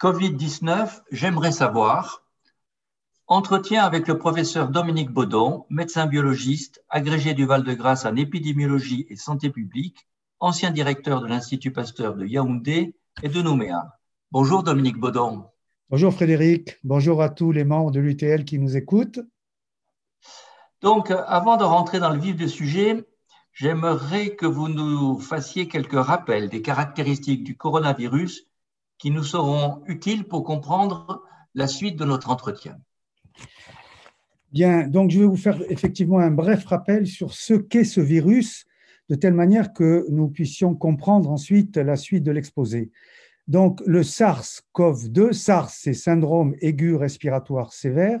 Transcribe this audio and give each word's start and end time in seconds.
Covid-19, 0.00 1.02
j'aimerais 1.12 1.52
savoir. 1.52 2.24
Entretien 3.28 3.84
avec 3.84 4.08
le 4.08 4.18
professeur 4.18 4.68
Dominique 4.68 5.10
Baudon, 5.10 5.66
médecin 5.70 6.06
biologiste, 6.06 6.84
agrégé 6.88 7.32
du 7.32 7.46
Val-de-Grâce 7.46 8.04
en 8.04 8.16
épidémiologie 8.16 9.06
et 9.08 9.14
santé 9.14 9.50
publique, 9.50 10.08
ancien 10.40 10.72
directeur 10.72 11.22
de 11.22 11.28
l'Institut 11.28 11.70
Pasteur 11.70 12.16
de 12.16 12.26
Yaoundé 12.26 12.96
et 13.22 13.28
de 13.28 13.40
Nouméa. 13.40 13.98
Bonjour 14.32 14.64
Dominique 14.64 14.98
Baudon. 14.98 15.46
Bonjour 15.90 16.12
Frédéric, 16.12 16.76
bonjour 16.82 17.22
à 17.22 17.28
tous 17.28 17.52
les 17.52 17.64
membres 17.64 17.92
de 17.92 18.00
l'UTL 18.00 18.44
qui 18.44 18.58
nous 18.58 18.76
écoutent. 18.76 19.20
Donc, 20.82 21.12
avant 21.12 21.56
de 21.56 21.64
rentrer 21.64 22.00
dans 22.00 22.10
le 22.10 22.18
vif 22.18 22.34
du 22.34 22.48
sujet, 22.48 23.06
j'aimerais 23.52 24.34
que 24.34 24.44
vous 24.44 24.68
nous 24.68 25.20
fassiez 25.20 25.68
quelques 25.68 25.92
rappels 25.92 26.48
des 26.48 26.62
caractéristiques 26.62 27.44
du 27.44 27.56
coronavirus 27.56 28.48
qui 28.98 29.10
nous 29.10 29.24
seront 29.24 29.82
utiles 29.86 30.24
pour 30.24 30.44
comprendre 30.44 31.22
la 31.54 31.66
suite 31.66 31.96
de 31.96 32.04
notre 32.04 32.30
entretien. 32.30 32.78
Bien, 34.52 34.86
donc 34.86 35.10
je 35.10 35.18
vais 35.18 35.26
vous 35.26 35.36
faire 35.36 35.60
effectivement 35.68 36.20
un 36.20 36.30
bref 36.30 36.64
rappel 36.64 37.06
sur 37.06 37.34
ce 37.34 37.54
qu'est 37.54 37.84
ce 37.84 38.00
virus, 38.00 38.66
de 39.08 39.14
telle 39.14 39.34
manière 39.34 39.72
que 39.72 40.06
nous 40.10 40.28
puissions 40.28 40.74
comprendre 40.74 41.30
ensuite 41.30 41.76
la 41.76 41.96
suite 41.96 42.22
de 42.22 42.30
l'exposé. 42.30 42.90
Donc 43.48 43.82
le 43.84 44.02
SARS-CoV-2, 44.02 45.32
SARS 45.32 45.70
c'est 45.70 45.92
syndrome 45.92 46.54
aigu 46.60 46.94
respiratoire 46.94 47.72
sévère, 47.72 48.20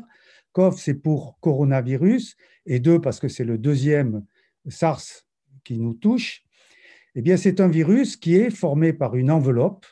CoV 0.52 0.76
c'est 0.76 0.94
pour 0.94 1.38
coronavirus, 1.40 2.36
et 2.66 2.80
2 2.80 3.00
parce 3.00 3.20
que 3.20 3.28
c'est 3.28 3.44
le 3.44 3.56
deuxième 3.56 4.24
SARS 4.68 5.04
qui 5.64 5.78
nous 5.78 5.94
touche. 5.94 6.42
Eh 7.14 7.22
bien, 7.22 7.36
c'est 7.36 7.60
un 7.60 7.68
virus 7.68 8.16
qui 8.16 8.34
est 8.34 8.50
formé 8.50 8.92
par 8.92 9.14
une 9.14 9.30
enveloppe 9.30 9.86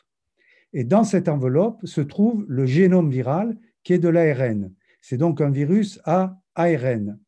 et 0.73 0.83
dans 0.83 1.03
cette 1.03 1.29
enveloppe 1.29 1.85
se 1.85 2.01
trouve 2.01 2.45
le 2.47 2.65
génome 2.65 3.09
viral 3.09 3.57
qui 3.83 3.93
est 3.93 3.99
de 3.99 4.09
l'ARN. 4.09 4.73
C'est 5.01 5.17
donc 5.17 5.41
un 5.41 5.51
virus 5.51 5.99
à 6.05 6.39
ARN. 6.55 7.19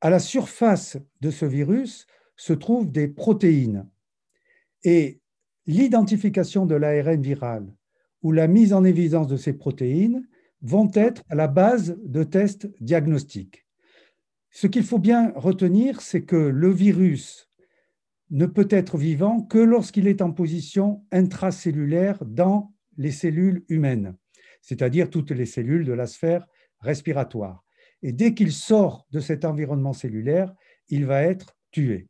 À 0.00 0.10
la 0.10 0.18
surface 0.18 0.96
de 1.20 1.30
ce 1.30 1.44
virus 1.44 2.06
se 2.36 2.52
trouvent 2.52 2.90
des 2.90 3.08
protéines. 3.08 3.88
Et 4.84 5.20
l'identification 5.66 6.66
de 6.66 6.76
l'ARN 6.76 7.20
viral 7.20 7.66
ou 8.22 8.32
la 8.32 8.48
mise 8.48 8.72
en 8.72 8.84
évidence 8.84 9.26
de 9.26 9.36
ces 9.36 9.52
protéines 9.52 10.26
vont 10.62 10.90
être 10.94 11.22
à 11.28 11.34
la 11.34 11.46
base 11.48 11.96
de 12.04 12.24
tests 12.24 12.68
diagnostiques. 12.80 13.66
Ce 14.50 14.66
qu'il 14.66 14.82
faut 14.82 14.98
bien 14.98 15.32
retenir, 15.36 16.00
c'est 16.00 16.22
que 16.22 16.36
le 16.36 16.70
virus 16.70 17.47
ne 18.30 18.46
peut 18.46 18.68
être 18.70 18.98
vivant 18.98 19.42
que 19.42 19.58
lorsqu'il 19.58 20.06
est 20.06 20.22
en 20.22 20.32
position 20.32 21.04
intracellulaire 21.12 22.24
dans 22.24 22.72
les 22.96 23.12
cellules 23.12 23.64
humaines, 23.68 24.16
c'est-à-dire 24.60 25.10
toutes 25.10 25.30
les 25.30 25.46
cellules 25.46 25.84
de 25.84 25.92
la 25.92 26.06
sphère 26.06 26.46
respiratoire. 26.80 27.64
Et 28.02 28.12
dès 28.12 28.34
qu'il 28.34 28.52
sort 28.52 29.06
de 29.10 29.20
cet 29.20 29.44
environnement 29.44 29.92
cellulaire, 29.92 30.52
il 30.88 31.06
va 31.06 31.22
être 31.22 31.56
tué. 31.70 32.08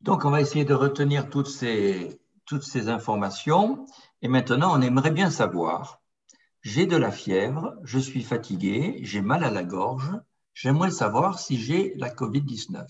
Donc, 0.00 0.24
on 0.24 0.30
va 0.30 0.40
essayer 0.40 0.64
de 0.64 0.74
retenir 0.74 1.28
toutes 1.28 1.48
ces, 1.48 2.20
toutes 2.44 2.62
ces 2.62 2.88
informations. 2.88 3.84
Et 4.22 4.28
maintenant, 4.28 4.76
on 4.76 4.80
aimerait 4.80 5.10
bien 5.10 5.30
savoir, 5.30 6.00
j'ai 6.62 6.86
de 6.86 6.96
la 6.96 7.10
fièvre, 7.10 7.76
je 7.82 7.98
suis 7.98 8.22
fatigué, 8.22 8.98
j'ai 9.02 9.20
mal 9.20 9.44
à 9.44 9.50
la 9.50 9.64
gorge, 9.64 10.12
J'aimerais 10.60 10.90
savoir 10.90 11.38
si 11.38 11.56
j'ai 11.56 11.94
la 11.98 12.10
COVID-19. 12.10 12.84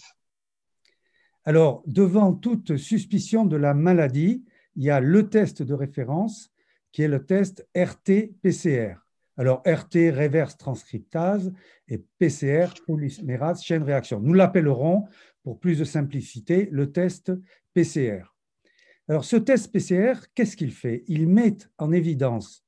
Alors, 1.44 1.83
devant 1.84 2.33
toute 2.33 2.78
suspicion 2.78 3.44
de 3.44 3.58
la 3.58 3.75
maladie, 3.75 4.43
il 4.75 4.84
y 4.84 4.91
a 4.91 5.00
le 5.00 5.28
test 5.28 5.62
de 5.62 5.75
référence 5.75 6.50
qui 6.93 7.03
est 7.03 7.09
le 7.09 7.26
test 7.26 7.69
RT-PCR. 7.76 8.94
Alors, 9.37 9.62
RT, 9.66 10.10
reverse 10.16 10.56
transcriptase, 10.56 11.53
et 11.88 12.03
PCR, 12.19 12.69
polymérase, 12.87 13.62
chaîne 13.62 13.82
réaction. 13.82 14.19
Nous 14.19 14.32
l'appellerons, 14.32 15.04
pour 15.43 15.60
plus 15.60 15.78
de 15.78 15.84
simplicité, 15.84 16.70
le 16.72 16.91
test 16.91 17.32
PCR. 17.75 18.34
Alors, 19.09 19.26
ce 19.26 19.37
test 19.37 19.70
PCR, 19.70 20.14
qu'est-ce 20.34 20.56
qu'il 20.56 20.72
fait? 20.72 21.04
Il 21.06 21.28
met 21.28 21.59
en 21.76 21.93
évidence 21.93 22.64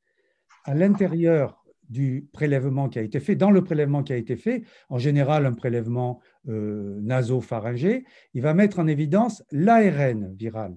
à 0.64 0.74
l'intérieur 0.74 1.59
du 1.90 2.28
prélèvement 2.32 2.88
qui 2.88 2.98
a 2.98 3.02
été 3.02 3.20
fait, 3.20 3.34
dans 3.34 3.50
le 3.50 3.62
prélèvement 3.62 4.02
qui 4.02 4.12
a 4.12 4.16
été 4.16 4.36
fait, 4.36 4.62
en 4.88 4.98
général 4.98 5.44
un 5.44 5.52
prélèvement 5.52 6.20
euh, 6.48 6.98
nasopharyngé, 7.02 8.04
il 8.32 8.42
va 8.42 8.54
mettre 8.54 8.78
en 8.78 8.86
évidence 8.86 9.42
l'ARN 9.50 10.32
viral. 10.34 10.76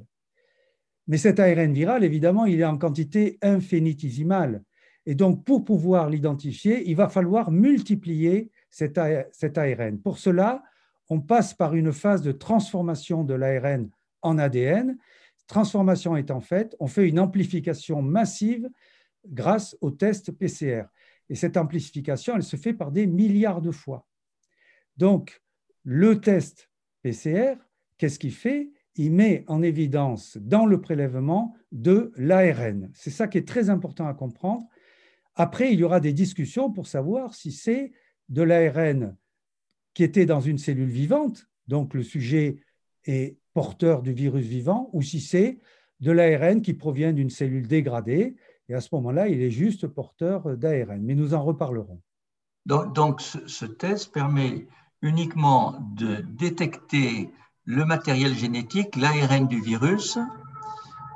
Mais 1.08 1.18
cet 1.18 1.40
ARN 1.40 1.72
viral, 1.72 2.04
évidemment, 2.04 2.46
il 2.46 2.60
est 2.60 2.66
en 2.66 2.78
quantité 2.78 3.38
infinitésimale. 3.42 4.64
Et 5.06 5.16
donc, 5.16 5.44
pour 5.44 5.64
pouvoir 5.66 6.10
l'identifier, 6.10 6.90
il 6.90 6.96
va 6.96 7.10
falloir 7.10 7.52
multiplier 7.52 8.50
cet, 8.70 9.00
cet 9.32 9.58
ARN. 9.58 10.00
Pour 10.00 10.18
cela, 10.18 10.64
on 11.10 11.20
passe 11.20 11.54
par 11.54 11.76
une 11.76 11.92
phase 11.92 12.22
de 12.22 12.32
transformation 12.32 13.24
de 13.24 13.34
l'ARN 13.34 13.90
en 14.22 14.38
ADN. 14.40 14.98
Transformation 15.46 16.16
étant 16.16 16.40
faite, 16.40 16.76
on 16.80 16.88
fait 16.88 17.08
une 17.08 17.20
amplification 17.20 18.02
massive 18.02 18.68
grâce 19.28 19.78
au 19.82 19.92
test 19.92 20.32
PCR. 20.32 20.86
Et 21.30 21.36
cette 21.36 21.58
amplification, 21.58 22.36
elle 22.36 22.44
se 22.44 22.58
fait 22.58 22.74
par 22.74 22.92
des 22.92 23.08
milliards 23.08 23.62
de 23.62 23.72
fois. 23.72 24.08
Donc, 24.98 25.42
le 25.84 26.20
test 26.20 26.70
PCR, 27.02 27.56
qu'est-ce 27.98 28.20
qu'il 28.20 28.34
fait? 28.34 28.72
Il 28.96 29.12
met 29.12 29.44
en 29.48 29.62
évidence 29.64 30.38
dans 30.38 30.66
le 30.66 30.80
prélèvement 30.80 31.56
de 31.72 32.12
l'ARN. 32.16 32.92
C'est 32.94 33.10
ça 33.10 33.28
qui 33.28 33.40
est 33.40 33.48
très 33.48 33.70
important 33.70 34.08
à 34.08 34.14
comprendre. 34.14 34.68
Après, 35.36 35.74
il 35.74 35.80
y 35.80 35.84
aura 35.84 36.00
des 36.00 36.14
discussions 36.14 36.72
pour 36.72 36.88
savoir 36.88 37.34
si 37.34 37.52
c'est 37.52 37.92
de 38.30 38.44
l'ARN 38.44 39.18
qui 39.94 40.04
était 40.04 40.26
dans 40.26 40.42
une 40.42 40.58
cellule 40.58 40.90
vivante, 40.90 41.48
donc 41.68 41.94
le 41.94 42.04
sujet 42.04 42.58
est 43.06 43.38
porteur 43.54 44.02
du 44.02 44.14
virus 44.14 44.46
vivant, 44.46 44.90
ou 44.94 45.02
si 45.02 45.20
c'est 45.20 45.60
de 46.00 46.12
l'ARN 46.12 46.62
qui 46.62 46.74
provient 46.74 47.14
d'une 47.14 47.30
cellule 47.30 47.68
dégradée, 47.68 48.36
et 48.70 48.74
à 48.76 48.82
ce 48.82 48.90
moment-là, 48.94 49.28
il 49.28 49.42
est 49.42 49.52
juste 49.52 49.88
porteur 49.88 50.58
d'ARN. 50.58 51.02
Mais 51.02 51.16
nous 51.16 51.34
en 51.34 51.44
reparlerons. 51.44 52.02
Donc, 52.66 53.22
ce, 53.22 53.66
test 53.66 54.14
permet 54.14 54.68
uniquement 55.02 55.76
de 55.96 56.22
détecter 56.22 57.30
le 57.66 57.86
matériel 57.86 58.34
génétique, 58.34 58.96
l'ARN 58.96 59.48
du 59.48 59.62
virus. 59.62 60.18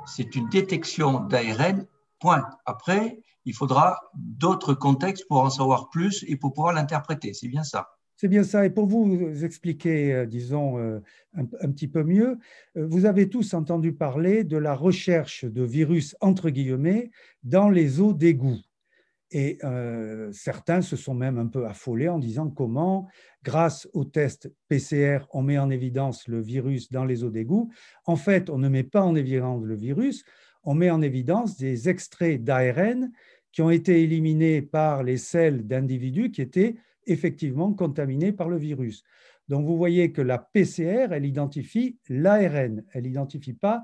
C'est 0.06 0.36
une 0.36 0.48
détection 0.48 1.20
d'ARN, 1.20 1.86
point. 2.18 2.44
Après, 2.66 3.22
il 3.46 3.54
faudra 3.54 3.98
d'autres 4.14 4.74
contextes 4.74 5.26
pour 5.26 5.40
en 5.40 5.50
savoir 5.50 5.88
plus 5.88 6.24
et 6.28 6.36
pour 6.36 6.52
pouvoir 6.52 6.74
l'interpréter. 6.74 7.32
C'est 7.32 7.48
bien 7.48 7.64
ça. 7.64 7.97
C'est 8.20 8.26
bien 8.26 8.42
ça. 8.42 8.66
Et 8.66 8.70
pour 8.70 8.86
vous 8.86 9.44
expliquer, 9.44 10.12
euh, 10.12 10.26
disons, 10.26 10.76
euh, 10.78 10.98
un, 11.34 11.70
petit 11.70 11.86
peu 11.86 12.02
mieux, 12.02 12.36
euh, 12.76 12.84
vous 12.84 13.04
avez 13.04 13.28
tous 13.28 13.54
entendu 13.54 13.92
parler 13.92 14.42
de 14.42 14.56
la 14.56 14.74
recherche 14.74 15.44
de 15.44 15.62
virus, 15.62 16.16
entre 16.20 16.50
guillemets, 16.50 17.12
dans 17.44 17.70
les 17.70 18.00
eaux 18.00 18.12
d'égout. 18.12 18.58
Et 19.30 19.58
certains 20.32 20.80
se 20.80 20.96
sont 20.96 21.12
même 21.12 21.36
un 21.36 21.48
peu 21.48 21.66
affolés 21.66 22.08
en 22.08 22.18
disant 22.18 22.48
comment, 22.48 23.08
grâce 23.44 23.86
au 23.92 24.06
test 24.06 24.50
PCR, 24.68 25.18
on 25.34 25.42
met 25.42 25.58
en 25.58 25.68
évidence 25.68 26.26
le 26.28 26.40
virus 26.40 26.90
dans 26.90 27.04
les 27.04 27.24
eaux 27.24 27.30
d'égout. 27.30 27.70
En 28.06 28.16
fait, 28.16 28.48
on 28.48 28.56
ne 28.56 28.70
met 28.70 28.84
pas 28.84 29.02
en 29.02 29.14
évidence 29.14 29.62
le 29.62 29.74
virus, 29.74 30.24
on 30.64 30.72
met 30.72 30.88
en 30.88 31.02
évidence 31.02 31.58
des 31.58 31.90
extraits 31.90 32.42
d'ARN 32.42 33.12
qui 33.52 33.60
ont 33.60 33.68
été 33.68 34.02
éliminés 34.02 34.62
par 34.62 35.02
les 35.02 35.18
selles 35.18 35.66
d'individus 35.66 36.30
qui 36.30 36.40
étaient 36.40 36.76
effectivement 37.10 37.72
contaminés 37.72 38.32
par 38.32 38.48
le 38.48 38.56
virus. 38.56 39.02
Donc 39.48 39.66
vous 39.66 39.76
voyez 39.76 40.12
que 40.12 40.22
la 40.22 40.38
PCR, 40.38 41.08
elle 41.10 41.24
identifie 41.24 41.98
l'ARN, 42.08 42.84
elle 42.92 43.04
n'identifie 43.04 43.54
pas 43.54 43.82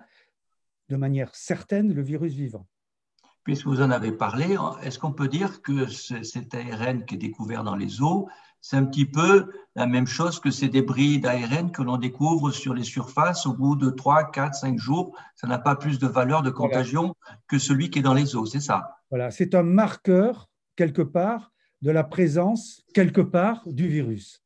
de 0.88 0.96
manière 0.96 1.34
certaine 1.34 1.94
le 1.94 2.02
virus 2.02 2.34
vivant. 2.34 2.66
Puisque 3.44 3.66
vous 3.66 3.82
en 3.82 3.90
avez 3.90 4.12
parlé, 4.12 4.56
est-ce 4.82 4.98
qu'on 4.98 5.12
peut 5.12 5.28
dire 5.28 5.60
que 5.62 5.86
cet 5.86 6.54
ARN 6.54 7.04
qui 7.04 7.14
est 7.14 7.18
découvert 7.18 7.64
dans 7.64 7.76
les 7.76 8.00
eaux, 8.00 8.28
c'est 8.60 8.76
un 8.76 8.84
petit 8.84 9.04
peu 9.04 9.50
la 9.74 9.86
même 9.86 10.06
chose 10.06 10.40
que 10.40 10.50
ces 10.50 10.68
débris 10.68 11.18
d'ARN 11.18 11.70
que 11.70 11.82
l'on 11.82 11.98
découvre 11.98 12.50
sur 12.50 12.72
les 12.72 12.84
surfaces 12.84 13.44
au 13.44 13.52
bout 13.52 13.76
de 13.76 13.90
3, 13.90 14.30
4, 14.30 14.54
5 14.54 14.78
jours? 14.78 15.14
Ça 15.34 15.46
n'a 15.46 15.58
pas 15.58 15.76
plus 15.76 15.98
de 15.98 16.06
valeur 16.06 16.42
de 16.42 16.50
contagion 16.50 17.14
que 17.46 17.58
celui 17.58 17.90
qui 17.90 17.98
est 17.98 18.02
dans 18.02 18.14
les 18.14 18.34
eaux, 18.34 18.46
c'est 18.46 18.60
ça? 18.60 18.96
Voilà, 19.10 19.30
c'est 19.30 19.54
un 19.54 19.62
marqueur 19.62 20.48
quelque 20.76 21.02
part 21.02 21.52
de 21.84 21.90
la 21.90 22.02
présence 22.02 22.82
quelque 22.94 23.20
part 23.20 23.68
du 23.68 23.86
virus. 23.88 24.42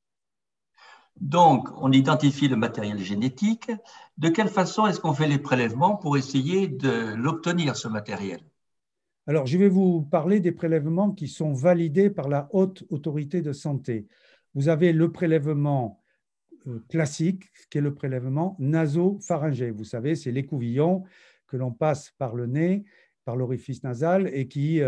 Donc, 1.20 1.69
on 1.81 1.93
identifie 1.93 2.49
le 2.49 2.56
matériel 2.56 2.99
génétique. 2.99 3.70
De 4.19 4.29
quelle 4.29 4.49
façon 4.49 4.88
est-ce 4.88 4.99
qu'on 4.99 5.14
fait 5.14 5.29
les 5.29 5.38
prélèvements 5.38 5.94
pour 5.94 6.17
essayer 6.17 6.67
de 6.67 7.14
l'obtenir, 7.14 7.76
ce 7.76 7.87
matériel? 7.87 8.40
Alors, 9.29 9.46
je 9.46 9.56
vais 9.56 9.69
vous 9.69 10.02
parler 10.02 10.40
des 10.40 10.50
prélèvements 10.50 11.12
qui 11.12 11.29
sont 11.29 11.52
validés 11.52 12.11
par 12.11 12.29
la 12.29 12.49
haute 12.52 12.82
autorité 12.90 13.40
de 13.40 13.52
santé. 13.52 14.08
Vous 14.55 14.69
avez 14.69 14.93
le 14.93 15.12
prélèvement 15.12 16.02
euh, 16.67 16.85
classique, 16.88 17.44
qui 17.70 17.79
est 17.79 17.82
le 17.82 17.94
prélèvement 17.94 18.56
nasopharyngé. 18.58 19.70
Vous 19.70 19.85
savez, 19.85 20.17
c'est 20.17 20.32
l'écouvillon 20.32 21.05
que 21.46 21.56
l'on 21.56 21.70
passe 21.70 22.11
par 22.19 22.35
le 22.35 22.46
nez, 22.46 22.85
par 23.25 23.37
l'orifice 23.37 23.85
nasal 23.85 24.29
et 24.32 24.49
qui 24.49 24.81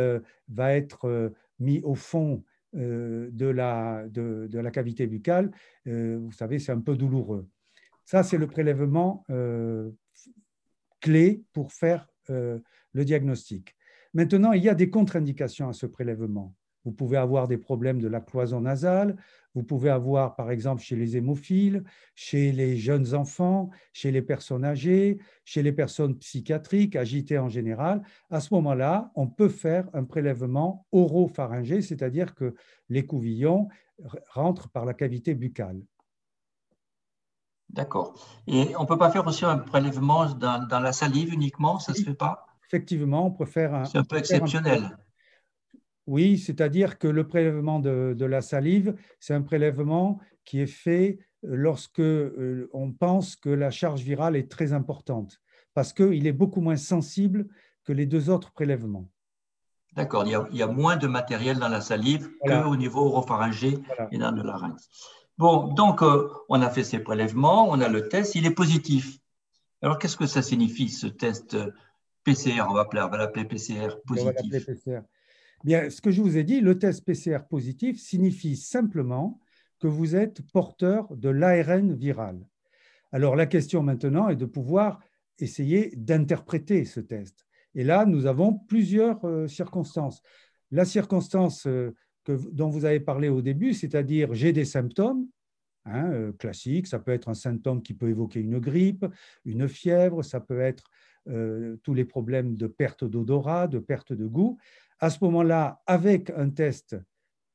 va 0.48 0.72
être 0.72 1.32
mis 1.60 1.80
au 1.82 1.94
fond 1.94 2.44
de 2.72 3.46
la, 3.46 4.06
de, 4.08 4.48
la 4.52 4.70
cavité 4.70 5.06
buccale. 5.06 5.50
Vous 5.86 6.32
savez, 6.32 6.58
c'est 6.58 6.72
un 6.72 6.80
peu 6.80 6.96
douloureux. 6.96 7.48
Ça, 8.04 8.22
c'est 8.22 8.38
le 8.38 8.46
prélèvement 8.46 9.24
clé 11.00 11.42
pour 11.52 11.72
faire 11.72 12.08
le 12.28 13.04
diagnostic. 13.04 13.76
Maintenant, 14.14 14.52
il 14.52 14.62
y 14.62 14.68
a 14.68 14.74
des 14.74 14.90
contre-indications 14.90 15.68
à 15.68 15.72
ce 15.72 15.86
prélèvement. 15.86 16.54
Vous 16.84 16.92
pouvez 16.92 17.16
avoir 17.16 17.46
des 17.48 17.58
problèmes 17.58 18.00
de 18.00 18.08
la 18.08 18.20
cloison 18.20 18.60
nasale, 18.60 19.16
vous 19.54 19.62
pouvez 19.64 19.90
avoir, 19.90 20.36
par 20.36 20.50
exemple, 20.50 20.80
chez 20.80 20.96
les 20.96 21.16
hémophiles, 21.16 21.82
chez 22.14 22.52
les 22.52 22.76
jeunes 22.76 23.14
enfants, 23.14 23.70
chez 23.92 24.12
les 24.12 24.22
personnes 24.22 24.64
âgées, 24.64 25.18
chez 25.44 25.62
les 25.62 25.72
personnes 25.72 26.16
psychiatriques, 26.18 26.94
agitées 26.94 27.38
en 27.38 27.48
général. 27.48 28.02
À 28.30 28.40
ce 28.40 28.54
moment-là, 28.54 29.10
on 29.16 29.26
peut 29.26 29.48
faire 29.48 29.88
un 29.92 30.04
prélèvement 30.04 30.86
oropharyngé, 30.92 31.82
c'est-à-dire 31.82 32.34
que 32.34 32.54
les 32.88 33.04
couvillons 33.04 33.68
rentrent 34.30 34.68
par 34.70 34.84
la 34.84 34.94
cavité 34.94 35.34
buccale. 35.34 35.80
D'accord. 37.68 38.14
Et 38.46 38.74
on 38.76 38.82
ne 38.82 38.86
peut 38.86 38.98
pas 38.98 39.10
faire 39.10 39.26
aussi 39.26 39.44
un 39.44 39.58
prélèvement 39.58 40.26
dans, 40.26 40.80
la 40.80 40.92
salive 40.92 41.32
uniquement, 41.32 41.78
ça 41.78 41.92
ne 41.92 41.96
se 41.96 42.02
fait 42.02 42.14
pas? 42.14 42.46
Effectivement, 42.66 43.26
on 43.26 43.30
peut 43.32 43.46
faire 43.46 43.74
un. 43.74 43.84
C'est 43.84 43.98
un 43.98 44.04
peu 44.04 44.16
exceptionnel. 44.16 44.96
Oui, 46.06 46.38
c'est-à-dire 46.38 46.98
que 46.98 47.08
le 47.08 47.26
prélèvement 47.26 47.78
de, 47.78 48.24
la 48.24 48.40
salive, 48.40 48.94
c'est 49.20 49.34
un 49.34 49.42
prélèvement 49.42 50.18
qui 50.44 50.60
est 50.60 50.66
fait 50.66 51.18
euh, 51.44 51.54
lorsque 51.54 52.00
euh, 52.00 52.68
on 52.72 52.92
pense 52.92 53.36
que 53.36 53.50
la 53.50 53.70
charge 53.70 54.02
virale 54.02 54.36
est 54.36 54.50
très 54.50 54.72
importante, 54.72 55.40
parce 55.74 55.92
qu'il 55.92 56.26
est 56.26 56.32
beaucoup 56.32 56.60
moins 56.60 56.76
sensible 56.76 57.46
que 57.84 57.92
les 57.92 58.06
deux 58.06 58.30
autres 58.30 58.52
prélèvements. 58.52 59.08
D'accord, 59.94 60.24
il, 60.24 60.56
y 60.56 60.62
a 60.62 60.66
moins 60.68 60.96
de 60.96 61.08
matériel 61.08 61.58
dans 61.58 61.68
la 61.68 61.80
salive 61.80 62.30
qu'au 62.44 62.76
niveau 62.76 63.06
oropharyngé 63.06 63.78
et 64.12 64.18
dans 64.18 64.30
le 64.30 64.42
larynx. 64.42 64.88
Bon, 65.36 65.68
donc 65.74 66.02
euh, 66.02 66.28
on 66.48 66.62
a 66.62 66.70
fait 66.70 66.84
ces 66.84 67.00
prélèvements, 67.00 67.68
on 67.68 67.80
a 67.80 67.88
le 67.88 68.08
test, 68.08 68.34
il 68.36 68.46
est 68.46 68.54
positif. 68.54 69.18
Alors 69.82 69.98
qu'est-ce 69.98 70.16
que 70.16 70.26
ça 70.26 70.42
signifie 70.42 70.88
ce 70.88 71.06
test 71.06 71.56
PCR 72.24 72.62
On 72.68 72.74
va 72.74 72.86
l'appeler 72.92 73.44
PCR 73.44 73.88
positif. 74.06 74.68
Bien, 75.62 75.90
ce 75.90 76.00
que 76.00 76.10
je 76.10 76.22
vous 76.22 76.38
ai 76.38 76.44
dit, 76.44 76.60
le 76.60 76.78
test 76.78 77.04
PCR 77.04 77.40
positif 77.48 78.00
signifie 78.00 78.56
simplement 78.56 79.40
que 79.78 79.88
vous 79.88 80.16
êtes 80.16 80.42
porteur 80.52 81.14
de 81.16 81.28
l'ARN 81.28 81.94
viral. 81.94 82.40
Alors 83.12 83.36
la 83.36 83.46
question 83.46 83.82
maintenant 83.82 84.28
est 84.28 84.36
de 84.36 84.46
pouvoir 84.46 85.00
essayer 85.38 85.92
d'interpréter 85.96 86.84
ce 86.84 87.00
test. 87.00 87.46
Et 87.74 87.84
là, 87.84 88.04
nous 88.06 88.26
avons 88.26 88.54
plusieurs 88.54 89.24
euh, 89.24 89.46
circonstances. 89.48 90.22
La 90.70 90.84
circonstance 90.84 91.66
euh, 91.66 91.94
dont 92.26 92.68
vous 92.68 92.84
avez 92.84 93.00
parlé 93.00 93.28
au 93.28 93.42
début, 93.42 93.74
c'est-à-dire 93.74 94.34
j'ai 94.34 94.52
des 94.52 94.64
symptômes, 94.64 95.26
hein, 95.84 96.10
euh, 96.10 96.32
classiques, 96.32 96.86
ça 96.86 96.98
peut 96.98 97.12
être 97.12 97.28
un 97.28 97.34
symptôme 97.34 97.82
qui 97.82 97.94
peut 97.94 98.08
évoquer 98.08 98.40
une 98.40 98.58
grippe, 98.58 99.06
une 99.44 99.68
fièvre, 99.68 100.22
ça 100.22 100.40
peut 100.40 100.60
être 100.60 100.84
tous 101.26 101.94
les 101.94 102.04
problèmes 102.04 102.56
de 102.56 102.66
perte 102.66 103.04
d'odorat, 103.04 103.68
de 103.68 103.78
perte 103.78 104.12
de 104.12 104.26
goût 104.26 104.58
à 105.00 105.10
ce 105.10 105.18
moment-là, 105.22 105.82
avec 105.86 106.30
un 106.30 106.50
test 106.50 106.96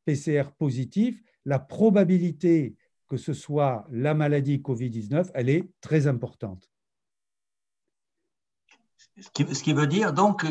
PCR 0.05 0.51
positif, 0.57 1.21
la 1.45 1.59
probabilité 1.59 2.75
que 3.07 3.17
ce 3.17 3.33
soit 3.33 3.85
la 3.91 4.13
maladie 4.13 4.57
Covid-19, 4.57 5.29
elle 5.33 5.49
est 5.49 5.69
très 5.81 6.07
importante. 6.07 6.71
Ce 9.17 9.63
qui, 9.63 9.73
veut 9.73 9.87
dire 9.87 10.11
donc 10.11 10.45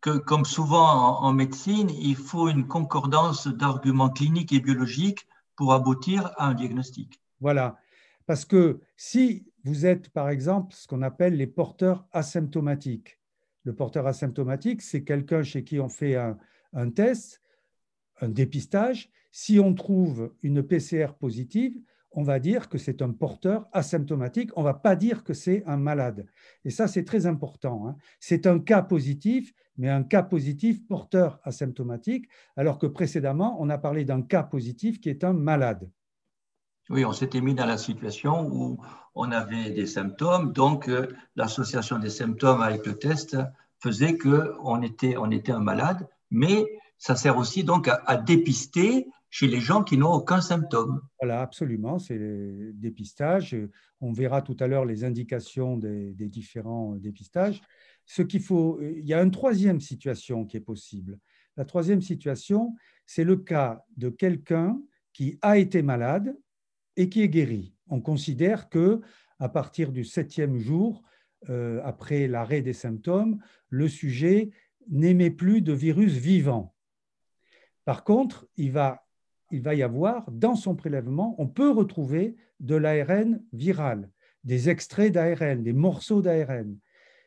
que, 0.00 0.18
comme 0.18 0.44
souvent 0.44 1.20
en, 1.20 1.32
médecine, 1.32 1.90
il 1.90 2.14
faut 2.14 2.48
une 2.48 2.68
concordance 2.68 3.48
d'arguments 3.48 4.10
cliniques 4.10 4.52
et 4.52 4.60
biologiques 4.60 5.26
pour 5.56 5.72
aboutir 5.72 6.30
à 6.36 6.48
un 6.48 6.54
diagnostic. 6.54 7.20
Voilà, 7.40 7.76
parce 8.26 8.44
que 8.44 8.80
si 8.96 9.46
vous 9.64 9.86
êtes, 9.86 10.10
par 10.10 10.28
exemple, 10.28 10.74
ce 10.74 10.86
qu'on 10.86 11.02
appelle 11.02 11.36
les 11.36 11.46
porteurs 11.46 12.06
asymptomatiques, 12.12 13.18
le 13.64 13.74
porteur 13.74 14.06
asymptomatique, 14.06 14.82
c'est 14.82 15.04
quelqu'un 15.04 15.42
chez 15.42 15.64
qui 15.64 15.80
on 15.80 15.88
fait 15.88 16.16
un, 16.16 16.90
test, 16.90 17.40
un 18.20 18.28
dépistage. 18.28 19.10
Si 19.32 19.58
on 19.58 19.74
trouve 19.74 20.34
une 20.42 20.62
PCR 20.62 21.14
positive, 21.18 21.74
on 22.12 22.22
va 22.22 22.38
dire 22.38 22.68
que 22.68 22.76
c'est 22.76 23.00
un 23.00 23.10
porteur 23.10 23.66
asymptomatique, 23.72 24.50
on 24.56 24.60
ne 24.60 24.66
va 24.66 24.74
pas 24.74 24.96
dire 24.96 25.24
que 25.24 25.32
c'est 25.32 25.64
un 25.66 25.78
malade. 25.78 26.26
Et 26.64 26.70
ça, 26.70 26.86
c'est 26.86 27.04
très 27.04 27.24
important. 27.24 27.88
Hein. 27.88 27.96
C'est 28.20 28.46
un 28.46 28.60
cas 28.60 28.82
positif, 28.82 29.52
mais 29.78 29.88
un 29.88 30.04
cas 30.04 30.22
positif 30.22 30.86
porteur 30.86 31.40
asymptomatique, 31.42 32.28
alors 32.56 32.78
que 32.78 32.86
précédemment, 32.86 33.56
on 33.60 33.70
a 33.70 33.78
parlé 33.78 34.04
d'un 34.04 34.22
cas 34.22 34.42
positif 34.42 35.00
qui 35.00 35.08
est 35.08 35.24
un 35.24 35.32
malade. 35.32 35.90
Oui, 36.90 37.04
on 37.04 37.12
s'était 37.12 37.40
mis 37.40 37.54
dans 37.54 37.64
la 37.64 37.78
situation 37.78 38.46
où 38.46 38.78
on 39.14 39.30
avait 39.30 39.70
des 39.70 39.86
symptômes, 39.86 40.52
donc 40.52 40.88
euh, 40.88 41.08
l'association 41.34 41.98
des 41.98 42.10
symptômes 42.10 42.60
avec 42.60 42.84
le 42.84 42.98
test 42.98 43.36
faisait 43.78 44.18
qu'on 44.18 44.82
était, 44.82 45.16
on 45.16 45.30
était 45.30 45.52
un 45.52 45.60
malade, 45.60 46.06
mais 46.30 46.64
ça 46.98 47.16
sert 47.16 47.38
aussi 47.38 47.64
donc 47.64 47.88
à, 47.88 48.16
dépister 48.16 49.06
chez 49.30 49.46
les 49.46 49.60
gens 49.60 49.82
qui 49.82 49.96
n'ont 49.96 50.12
aucun 50.12 50.40
symptôme. 50.40 51.00
Voilà, 51.20 51.40
absolument, 51.40 51.98
c'est 51.98 52.16
le 52.16 52.72
dépistage. 52.74 53.56
On 54.00 54.12
verra 54.12 54.42
tout 54.42 54.56
à 54.60 54.66
l'heure 54.66 54.84
les 54.84 55.04
indications 55.04 55.76
des, 55.76 56.12
des, 56.12 56.28
différents 56.28 56.94
dépistages. 56.96 57.60
Ce 58.06 58.22
qu'il 58.22 58.42
faut, 58.42 58.80
il 58.80 59.06
y 59.06 59.14
a 59.14 59.22
une 59.22 59.30
troisième 59.30 59.80
situation 59.80 60.44
qui 60.44 60.56
est 60.56 60.60
possible. 60.60 61.18
La 61.56 61.64
troisième 61.64 62.02
situation, 62.02 62.74
c'est 63.06 63.24
le 63.24 63.36
cas 63.36 63.84
de 63.96 64.08
quelqu'un 64.08 64.80
qui 65.12 65.38
a 65.42 65.58
été 65.58 65.82
malade 65.82 66.36
et 66.96 67.08
qui 67.08 67.22
est 67.22 67.28
guéri. 67.28 67.74
On 67.88 68.00
considère 68.00 68.68
que 68.68 69.00
à 69.38 69.48
partir 69.48 69.92
du 69.92 70.04
septième 70.04 70.58
jour, 70.58 71.02
euh, 71.50 71.80
après 71.84 72.26
l'arrêt 72.28 72.62
des 72.62 72.72
symptômes, 72.72 73.40
le 73.68 73.88
sujet 73.88 74.50
n'émet 74.88 75.30
plus 75.30 75.60
de 75.60 75.72
virus 75.72 76.12
vivant. 76.12 76.74
Par 77.84 78.04
contre, 78.04 78.46
il 78.56 78.72
va, 78.72 79.06
il 79.50 79.60
va 79.60 79.74
y 79.74 79.82
avoir, 79.82 80.30
dans 80.30 80.54
son 80.54 80.74
prélèvement, 80.74 81.34
on 81.38 81.46
peut 81.46 81.70
retrouver 81.70 82.36
de 82.60 82.76
l'ARN 82.76 83.42
viral, 83.52 84.10
des 84.44 84.70
extraits 84.70 85.12
d'ARN, 85.12 85.62
des 85.62 85.72
morceaux 85.72 86.22
d'ARN. 86.22 86.78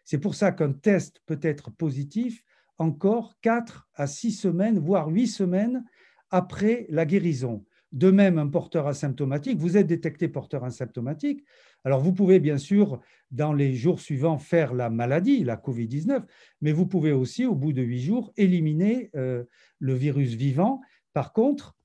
C'est 0.04 0.18
pour 0.18 0.36
ça 0.36 0.52
qu'un 0.52 0.74
test 0.74 1.22
peut 1.26 1.40
être 1.42 1.70
positif 1.70 2.44
encore 2.80 3.36
4 3.42 3.90
à 3.96 4.08
6 4.08 4.32
semaines, 4.32 4.80
voire 4.80 5.10
8 5.10 5.28
semaines 5.28 5.84
après 6.30 6.86
la 6.90 7.06
guérison. 7.06 7.66
De 7.98 8.12
même, 8.12 8.38
un 8.38 8.46
porteur 8.46 8.86
asymptomatique, 8.86 9.58
vous 9.58 9.76
êtes 9.76 9.88
détecté 9.88 10.28
porteur 10.28 10.64
asymptomatique. 10.64 11.44
Alors, 11.84 12.00
vous 12.00 12.14
pouvez 12.14 12.40
bien 12.40 12.60
sûr, 12.60 13.02
dans 13.32 13.54
les 13.54 13.74
jours 13.74 14.02
suivants, 14.02 14.38
faire 14.38 14.76
la 14.76 14.92
maladie, 14.92 15.44
la 15.44 15.56
COVID-19, 15.56 16.22
mais 16.62 16.74
vous 16.74 16.86
pouvez 16.86 17.12
aussi, 17.12 17.48
au 17.48 17.56
bout 17.56 17.74
de 17.74 17.82
huit 17.82 18.02
jours, 18.02 18.32
éliminer 18.38 19.10
euh, 19.16 19.46
le 19.80 19.96
virus 19.96 20.36
vivant. 20.36 20.80
Par 21.14 21.34
contre, 21.34 21.76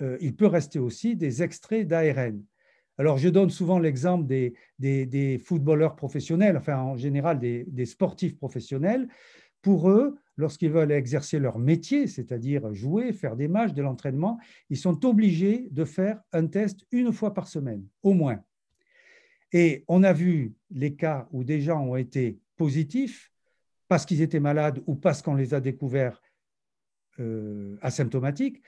euh, 0.00 0.18
il 0.20 0.34
peut 0.34 0.48
rester 0.48 0.80
aussi 0.80 1.14
des 1.14 1.44
extraits 1.44 1.86
d'ARN. 1.86 2.42
Alors, 2.98 3.18
je 3.18 3.28
donne 3.28 3.50
souvent 3.50 3.78
l'exemple 3.78 4.26
des, 4.26 5.38
footballeurs 5.44 5.94
professionnels, 5.94 6.56
enfin, 6.56 6.78
en 6.78 6.96
général, 6.96 7.38
des, 7.38 7.64
des 7.68 7.86
sportifs 7.86 8.36
professionnels. 8.36 9.06
Pour 9.62 9.88
eux, 9.88 10.16
lorsqu'ils 10.40 10.70
veulent 10.70 10.92
exercer 10.92 11.38
leur 11.38 11.58
métier, 11.58 12.06
c'est-à-dire 12.06 12.72
jouer, 12.74 13.12
faire 13.12 13.36
des 13.36 13.48
matchs, 13.48 13.72
de 13.72 13.82
l'entraînement, 13.82 14.38
ils 14.70 14.76
sont 14.76 15.04
obligés 15.06 15.68
de 15.70 15.84
faire 15.84 16.20
un 16.32 16.46
test 16.46 16.86
une 16.90 17.12
fois 17.12 17.34
par 17.34 17.46
semaine, 17.46 17.86
au 18.02 18.14
moins. 18.14 18.42
Et 19.52 19.84
on 19.88 20.02
a 20.02 20.12
vu 20.12 20.54
les 20.70 20.94
cas 20.94 21.28
où 21.32 21.44
des 21.44 21.60
gens 21.60 21.84
ont 21.84 21.96
été 21.96 22.38
positifs 22.56 23.32
parce 23.88 24.06
qu'ils 24.06 24.22
étaient 24.22 24.40
malades 24.40 24.82
ou 24.86 24.94
parce 24.94 25.22
qu'on 25.22 25.34
les 25.34 25.54
a 25.54 25.60
découverts 25.60 26.22
euh, 27.18 27.76
asymptomatiques. 27.82 28.62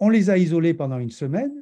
On 0.00 0.08
les 0.08 0.30
a 0.30 0.38
isolés 0.38 0.74
pendant 0.74 0.98
une 0.98 1.10
semaine, 1.10 1.52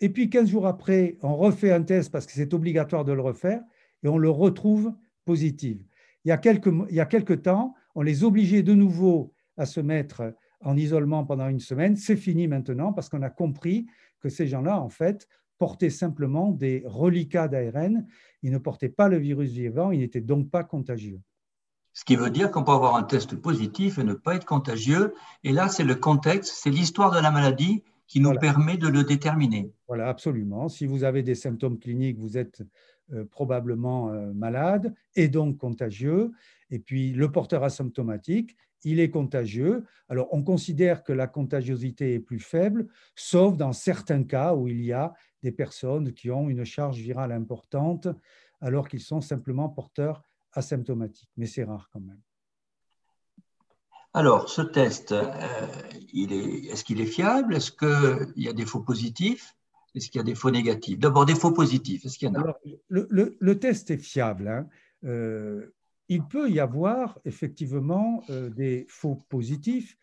et 0.00 0.08
puis 0.08 0.30
15 0.30 0.48
jours 0.48 0.66
après, 0.66 1.18
on 1.22 1.36
refait 1.36 1.72
un 1.72 1.82
test 1.82 2.10
parce 2.10 2.26
que 2.26 2.32
c'est 2.32 2.54
obligatoire 2.54 3.04
de 3.04 3.12
le 3.12 3.20
refaire, 3.20 3.62
et 4.02 4.08
on 4.08 4.18
le 4.18 4.30
retrouve 4.30 4.94
positif. 5.24 5.78
Il 6.24 6.28
y 6.28 6.32
a 6.32 6.38
quelques, 6.38 6.72
il 6.88 6.94
y 6.94 7.00
a 7.00 7.06
quelques 7.06 7.42
temps, 7.42 7.74
on 7.96 8.02
les 8.02 8.22
obligeait 8.22 8.62
de 8.62 8.74
nouveau 8.74 9.32
à 9.56 9.66
se 9.66 9.80
mettre 9.80 10.34
en 10.60 10.76
isolement 10.76 11.24
pendant 11.24 11.48
une 11.48 11.60
semaine. 11.60 11.96
C'est 11.96 12.16
fini 12.16 12.46
maintenant 12.46 12.92
parce 12.92 13.08
qu'on 13.08 13.22
a 13.22 13.30
compris 13.30 13.86
que 14.20 14.28
ces 14.28 14.46
gens-là, 14.46 14.80
en 14.80 14.90
fait, 14.90 15.26
portaient 15.58 15.90
simplement 15.90 16.52
des 16.52 16.82
reliquats 16.86 17.48
d'ARN. 17.48 18.06
Ils 18.42 18.52
ne 18.52 18.58
portaient 18.58 18.90
pas 18.90 19.08
le 19.08 19.16
virus 19.16 19.50
vivant, 19.50 19.90
ils 19.90 20.00
n'étaient 20.00 20.20
donc 20.20 20.50
pas 20.50 20.62
contagieux. 20.62 21.20
Ce 21.94 22.04
qui 22.04 22.16
veut 22.16 22.28
dire 22.28 22.50
qu'on 22.50 22.62
peut 22.62 22.72
avoir 22.72 22.96
un 22.96 23.02
test 23.02 23.34
positif 23.36 23.98
et 23.98 24.04
ne 24.04 24.12
pas 24.12 24.34
être 24.34 24.44
contagieux. 24.44 25.14
Et 25.44 25.52
là, 25.52 25.68
c'est 25.68 25.84
le 25.84 25.94
contexte, 25.94 26.52
c'est 26.54 26.68
l'histoire 26.68 27.10
de 27.10 27.20
la 27.20 27.30
maladie 27.30 27.82
qui 28.06 28.20
nous 28.20 28.34
permet 28.34 28.76
de 28.76 28.88
le 28.88 29.02
déterminer. 29.04 29.72
Voilà, 29.88 30.08
absolument. 30.08 30.68
Si 30.68 30.84
vous 30.84 31.04
avez 31.04 31.22
des 31.22 31.34
symptômes 31.34 31.78
cliniques, 31.78 32.18
vous 32.18 32.36
êtes 32.36 32.62
euh, 33.12 33.24
probablement 33.24 34.10
euh, 34.10 34.32
malade 34.34 34.94
et 35.14 35.28
donc 35.28 35.56
contagieux. 35.56 36.32
Et 36.70 36.78
puis, 36.78 37.12
le 37.12 37.30
porteur 37.30 37.62
asymptomatique, 37.62 38.56
il 38.84 39.00
est 39.00 39.10
contagieux. 39.10 39.84
Alors, 40.08 40.28
on 40.32 40.42
considère 40.42 41.02
que 41.02 41.12
la 41.12 41.26
contagiosité 41.26 42.14
est 42.14 42.20
plus 42.20 42.40
faible, 42.40 42.88
sauf 43.14 43.56
dans 43.56 43.72
certains 43.72 44.24
cas 44.24 44.54
où 44.54 44.68
il 44.68 44.80
y 44.82 44.92
a 44.92 45.12
des 45.42 45.52
personnes 45.52 46.12
qui 46.12 46.30
ont 46.30 46.48
une 46.48 46.64
charge 46.64 46.98
virale 46.98 47.32
importante, 47.32 48.08
alors 48.60 48.88
qu'ils 48.88 49.00
sont 49.00 49.20
simplement 49.20 49.68
porteurs 49.68 50.22
asymptomatiques. 50.52 51.30
Mais 51.36 51.46
c'est 51.46 51.64
rare 51.64 51.88
quand 51.92 52.00
même. 52.00 52.20
Alors, 54.14 54.48
ce 54.48 54.62
test, 54.62 55.12
euh, 55.12 55.26
est-ce 56.14 56.84
qu'il 56.84 57.00
est 57.00 57.06
fiable? 57.06 57.54
Est-ce 57.54 57.70
qu'il 57.70 58.42
y 58.42 58.48
a 58.48 58.54
des 58.54 58.64
faux 58.64 58.80
positifs? 58.80 59.54
Est-ce 59.94 60.10
qu'il 60.10 60.18
y 60.18 60.22
a 60.22 60.24
des 60.24 60.34
faux 60.34 60.50
négatifs? 60.50 60.98
D'abord, 60.98 61.26
des 61.26 61.34
faux 61.34 61.52
positifs, 61.52 62.04
est-ce 62.04 62.18
qu'il 62.18 62.28
y 62.28 62.30
en 62.30 62.40
a? 62.40 62.58
Le, 62.88 63.58
test 63.58 63.90
est 63.90 63.98
fiable. 63.98 64.48
Hein. 64.48 64.68
Euh, 65.04 65.74
il 66.08 66.26
peut 66.26 66.50
y 66.50 66.60
avoir 66.60 67.18
effectivement 67.24 68.22
euh, 68.30 68.50
des 68.50 68.86
faux 68.88 69.16
positifs, 69.28 69.96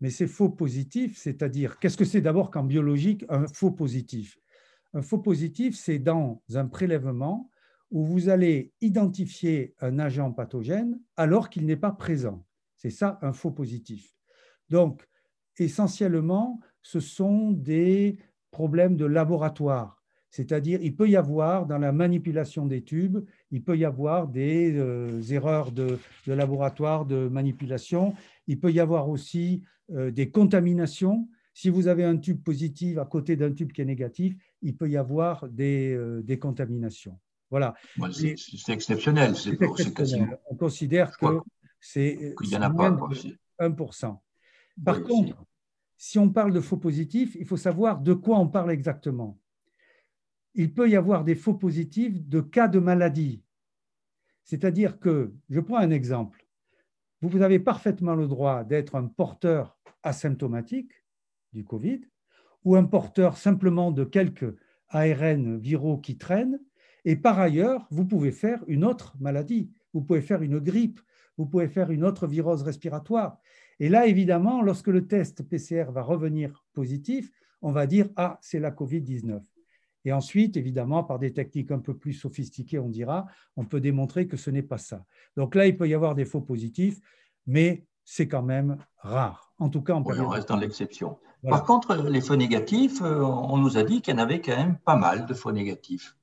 mais 0.00 0.10
ces 0.10 0.26
faux 0.26 0.48
positifs, 0.48 1.18
c'est-à-dire, 1.18 1.78
qu'est-ce 1.78 1.96
que 1.96 2.04
c'est 2.04 2.22
d'abord 2.22 2.50
qu'en 2.50 2.64
biologique 2.64 3.24
un 3.28 3.46
faux 3.46 3.70
positif? 3.70 4.38
Un 4.94 5.02
faux 5.02 5.18
positif, 5.18 5.76
c'est 5.76 5.98
dans 5.98 6.42
un 6.54 6.66
prélèvement 6.66 7.50
où 7.90 8.04
vous 8.04 8.28
allez 8.28 8.72
identifier 8.80 9.74
un 9.80 9.98
agent 9.98 10.32
pathogène 10.32 10.98
alors 11.16 11.50
qu'il 11.50 11.66
n'est 11.66 11.76
pas 11.76 11.92
présent. 11.92 12.44
C'est 12.76 12.90
ça 12.90 13.18
un 13.20 13.32
faux 13.32 13.50
positif. 13.50 14.14
Donc, 14.70 15.06
essentiellement, 15.58 16.60
ce 16.82 17.00
sont 17.00 17.50
des 17.50 18.18
problèmes 18.50 18.96
de 18.96 19.04
laboratoire. 19.04 19.99
C'est-à-dire, 20.30 20.78
il 20.80 20.94
peut 20.94 21.08
y 21.08 21.16
avoir 21.16 21.66
dans 21.66 21.78
la 21.78 21.90
manipulation 21.90 22.64
des 22.64 22.82
tubes, 22.82 23.18
il 23.50 23.62
peut 23.62 23.76
y 23.76 23.84
avoir 23.84 24.28
des 24.28 24.72
euh, 24.76 25.20
erreurs 25.30 25.72
de, 25.72 25.98
laboratoire, 26.26 27.04
de 27.04 27.28
manipulation. 27.28 28.14
Il 28.46 28.60
peut 28.60 28.70
y 28.70 28.78
avoir 28.78 29.08
aussi 29.08 29.62
euh, 29.90 30.12
des 30.12 30.30
contaminations. 30.30 31.28
Si 31.52 31.68
vous 31.68 31.88
avez 31.88 32.04
un 32.04 32.16
tube 32.16 32.42
positif 32.42 32.98
à 32.98 33.04
côté 33.04 33.34
d'un 33.34 33.52
tube 33.52 33.72
qui 33.72 33.80
est 33.82 33.84
négatif, 33.84 34.36
il 34.62 34.76
peut 34.76 34.88
y 34.88 34.96
avoir 34.96 35.48
des, 35.48 35.92
euh, 35.94 36.36
contaminations. 36.40 37.18
Voilà. 37.50 37.74
c'est 38.12 38.72
exceptionnel. 38.72 39.34
On 40.48 40.54
considère 40.54 41.18
que 41.18 41.40
c'est 41.80 42.34
moins 42.72 42.92
de 42.92 43.36
1%. 43.58 44.16
Par 44.84 45.02
contre, 45.02 45.44
si 45.96 46.20
on 46.20 46.30
parle 46.30 46.52
de 46.52 46.60
faux 46.60 46.76
positifs, 46.76 47.36
il 47.38 47.44
faut 47.44 47.56
savoir 47.56 48.00
de 48.00 48.14
quoi 48.14 48.38
on 48.38 48.46
parle 48.46 48.70
exactement 48.70 49.36
il 50.54 50.74
peut 50.74 50.88
y 50.88 50.96
avoir 50.96 51.24
des 51.24 51.34
faux 51.34 51.54
positifs 51.54 52.20
de 52.28 52.40
cas 52.40 52.68
de 52.68 52.78
maladie. 52.78 53.42
C'est-à-dire 54.44 54.98
que, 54.98 55.32
je 55.48 55.60
prends 55.60 55.78
un 55.78 55.90
exemple, 55.90 56.46
vous 57.22 57.42
avez 57.42 57.58
parfaitement 57.58 58.14
le 58.14 58.26
droit 58.26 58.64
d'être 58.64 58.94
un 58.96 59.06
porteur 59.06 59.78
asymptomatique 60.02 60.92
du 61.52 61.64
Covid 61.64 62.00
ou 62.64 62.76
un 62.76 62.84
porteur 62.84 63.36
simplement 63.36 63.90
de 63.90 64.04
quelques 64.04 64.54
ARN 64.88 65.58
viraux 65.58 65.98
qui 65.98 66.18
traînent, 66.18 66.58
et 67.04 67.16
par 67.16 67.38
ailleurs, 67.38 67.86
vous 67.90 68.04
pouvez 68.04 68.32
faire 68.32 68.62
une 68.66 68.84
autre 68.84 69.16
maladie, 69.20 69.70
vous 69.94 70.02
pouvez 70.02 70.20
faire 70.20 70.42
une 70.42 70.58
grippe, 70.58 71.00
vous 71.38 71.46
pouvez 71.46 71.68
faire 71.68 71.90
une 71.90 72.04
autre 72.04 72.26
virose 72.26 72.62
respiratoire. 72.62 73.38
Et 73.78 73.88
là, 73.88 74.06
évidemment, 74.06 74.60
lorsque 74.60 74.88
le 74.88 75.06
test 75.06 75.42
PCR 75.42 75.86
va 75.90 76.02
revenir 76.02 76.66
positif, 76.74 77.30
on 77.62 77.72
va 77.72 77.86
dire, 77.86 78.08
ah, 78.16 78.38
c'est 78.42 78.60
la 78.60 78.70
COVID-19. 78.70 79.40
Et 80.04 80.12
ensuite, 80.12 80.56
évidemment, 80.56 81.04
par 81.04 81.18
des 81.18 81.32
techniques 81.32 81.70
un 81.70 81.78
peu 81.78 81.94
plus 81.94 82.14
sophistiquées, 82.14 82.78
on 82.78 82.88
dira, 82.88 83.26
on 83.56 83.64
peut 83.64 83.80
démontrer 83.80 84.26
que 84.26 84.36
ce 84.36 84.50
n'est 84.50 84.62
pas 84.62 84.78
ça. 84.78 85.04
Donc 85.36 85.54
là, 85.54 85.66
il 85.66 85.76
peut 85.76 85.88
y 85.88 85.94
avoir 85.94 86.14
des 86.14 86.24
faux 86.24 86.40
positifs, 86.40 86.98
mais 87.46 87.84
c'est 88.04 88.28
quand 88.28 88.42
même 88.42 88.78
rare. 88.98 89.52
En 89.58 89.68
tout 89.68 89.82
cas, 89.82 89.94
on, 89.94 90.04
on 90.04 90.28
reste 90.28 90.48
dans 90.48 90.56
l'exception. 90.56 91.18
Par 91.48 91.64
contre, 91.64 91.96
les 92.08 92.20
faux 92.20 92.36
négatifs, 92.36 93.00
euh, 93.02 93.22
on 93.22 93.56
nous 93.58 93.78
a 93.78 93.82
dit 93.82 94.02
qu'il 94.02 94.14
y 94.14 94.16
en 94.16 94.20
avait 94.20 94.40
quand 94.40 94.56
même 94.56 94.78
pas 94.84 94.96
mal 94.96 95.26
de 95.26 95.34
faux 95.34 95.52
négatifs. 95.52 96.16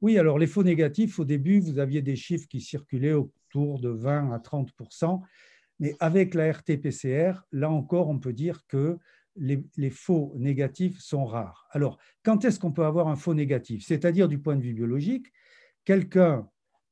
Oui, 0.00 0.18
alors 0.18 0.38
les 0.38 0.46
faux 0.46 0.62
négatifs, 0.62 1.18
au 1.18 1.24
début, 1.24 1.60
vous 1.60 1.78
aviez 1.78 2.02
des 2.02 2.16
chiffres 2.16 2.46
qui 2.48 2.60
circulaient 2.60 3.12
autour 3.12 3.80
de 3.80 3.88
20 3.88 4.32
à 4.32 4.38
30% 4.38 5.22
mais 5.78 5.94
avec 6.00 6.34
la 6.34 6.50
RT-PCR, 6.52 7.32
là 7.52 7.70
encore, 7.70 8.08
on 8.08 8.18
peut 8.18 8.32
dire 8.32 8.66
que 8.66 8.98
les, 9.38 9.90
faux 9.90 10.32
négatifs 10.36 10.98
sont 10.98 11.24
rares. 11.24 11.66
Alors, 11.70 11.98
quand 12.22 12.44
est-ce 12.44 12.58
qu'on 12.58 12.72
peut 12.72 12.84
avoir 12.84 13.08
un 13.08 13.16
faux 13.16 13.34
négatif? 13.34 13.84
C'est-à-dire 13.84 14.28
du 14.28 14.38
point 14.38 14.56
de 14.56 14.62
vue 14.62 14.74
biologique, 14.74 15.32
quelqu'un 15.84 16.48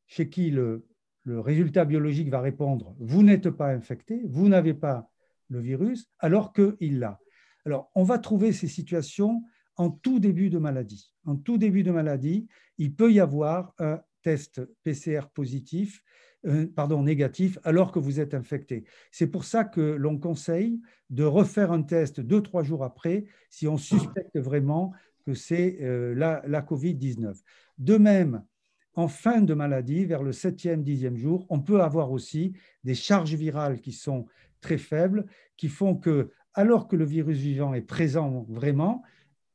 chez 0.07 0.29
qui 0.29 0.51
le, 0.51 0.87
résultat 1.27 1.85
biologique 1.85 2.29
va 2.29 2.41
répondre 2.41 2.95
Vous 2.99 3.23
n'êtes 3.23 3.51
pas 3.51 3.73
infecté, 3.73 4.23
vous 4.27 4.49
n'avez 4.49 4.75
pas 4.75 5.11
le 5.49 5.61
virus, 5.61 6.11
alors 6.19 6.53
qu'il 6.53 6.99
l'a. 6.99 7.19
Alors, 7.65 7.91
on 7.95 8.03
va 8.03 8.19
trouver 8.19 8.53
ces 8.53 8.69
situations 8.69 9.43
en 9.77 9.91
tout 9.91 10.19
début 10.19 10.51
de 10.51 10.59
maladie. 10.59 11.15
En 11.25 11.37
tout 11.37 11.57
début 11.57 11.83
de 11.83 11.91
maladie, 11.91 12.47
il 12.79 12.95
peut 12.95 13.13
y 13.13 13.21
avoir 13.21 13.75
un 13.79 14.01
test 14.23 14.61
PCR 14.83 15.29
positif 15.33 16.03
euh, 16.47 16.67
pardon, 16.67 17.03
négatif 17.03 17.59
alors 17.65 17.93
que 17.93 17.99
vous 17.99 18.21
êtes 18.21 18.35
infecté. 18.35 18.85
C'est 19.11 19.27
pour 19.27 19.45
ça 19.45 19.65
que 19.65 19.81
l'on 19.81 20.19
conseille 20.19 20.81
de 21.11 21.25
refaire 21.25 21.73
un 21.73 21.83
test 21.83 22.21
deux, 22.21 22.43
trois 22.43 22.63
jours 22.63 22.85
après 22.85 23.27
si 23.51 23.69
on 23.69 23.77
suspecte 23.77 24.37
vraiment 24.39 24.93
que 25.25 25.35
c'est 25.35 25.79
euh, 25.81 26.15
la, 26.15 26.43
la 26.47 26.61
COVID-19. 26.61 27.35
De 27.79 27.97
même, 27.97 28.45
en 28.95 29.09
fin 29.09 29.41
de 29.41 29.55
maladie, 29.55 30.05
vers 30.05 30.23
le 30.23 30.33
septième, 30.33 30.83
dixième 30.83 31.17
jour, 31.17 31.47
on 31.49 31.61
peut 31.61 31.83
avoir 31.83 32.13
aussi 32.13 32.55
des 32.85 32.95
charges 32.95 33.35
virales 33.35 33.81
qui 33.81 33.93
sont 33.93 34.27
très 34.61 34.79
faibles, 34.79 35.27
qui 35.57 35.69
font 35.69 35.97
que, 35.97 36.31
alors 36.55 36.89
que 36.89 36.97
le 36.97 37.05
virus 37.05 37.39
vivant 37.39 37.75
est 37.75 37.83
présent 37.83 38.47
vraiment, 38.49 39.03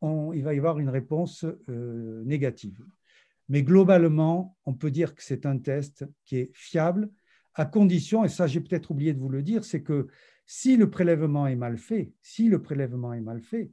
il 0.02 0.44
va 0.44 0.54
y 0.54 0.58
avoir 0.58 0.80
une 0.80 0.90
réponse 0.90 1.46
euh, 1.70 2.24
négative. 2.26 2.80
Mais 3.50 3.64
globalement, 3.64 4.58
on 4.66 4.74
peut 4.74 4.92
dire 4.92 5.16
que 5.16 5.24
c'est 5.24 5.46
un 5.46 5.58
test 5.58 6.06
qui 6.26 6.38
est 6.38 6.52
fiable, 6.54 7.10
à 7.56 7.66
condition, 7.66 8.24
et 8.24 8.30
ça 8.30 8.48
j'ai 8.48 8.62
peut-être 8.62 8.92
oublié 8.92 9.14
de 9.14 9.20
vous 9.20 9.30
le 9.30 9.42
dire, 9.42 9.66
c'est 9.66 9.82
que 9.82 10.08
si 10.46 10.78
le 10.78 10.90
prélèvement 10.90 11.48
est 11.48 11.56
mal 11.56 11.78
fait, 11.78 12.14
si 12.22 12.48
le 12.48 12.62
prélèvement 12.62 13.14
est 13.14 13.22
mal 13.22 13.42
fait, 13.42 13.72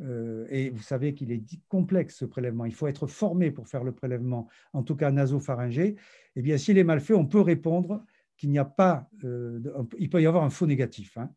euh, 0.00 0.46
et 0.48 0.70
vous 0.70 0.82
savez 0.82 1.14
qu'il 1.14 1.30
est 1.30 1.44
complexe 1.68 2.16
ce 2.16 2.24
prélèvement, 2.24 2.64
il 2.64 2.74
faut 2.74 2.86
être 2.86 3.06
formé 3.06 3.50
pour 3.50 3.68
faire 3.68 3.84
le 3.84 3.92
prélèvement, 3.92 4.48
en 4.72 4.82
tout 4.82 4.96
cas 4.96 5.10
nasopharyngé, 5.10 5.96
eh 6.36 6.42
bien 6.42 6.56
s'il 6.56 6.78
est 6.78 6.84
mal 6.84 7.00
fait, 7.00 7.14
on 7.14 7.26
peut 7.26 7.40
répondre 7.40 8.02
qu'il 8.36 8.50
n'y 8.50 8.58
a 8.58 8.64
pas, 8.64 9.08
euh, 9.24 9.60
il 9.98 10.08
peut 10.08 10.22
y 10.22 10.26
avoir 10.26 10.44
un 10.44 10.50
faux 10.50 10.66
négatif. 10.66 11.18
Hein. 11.18 11.30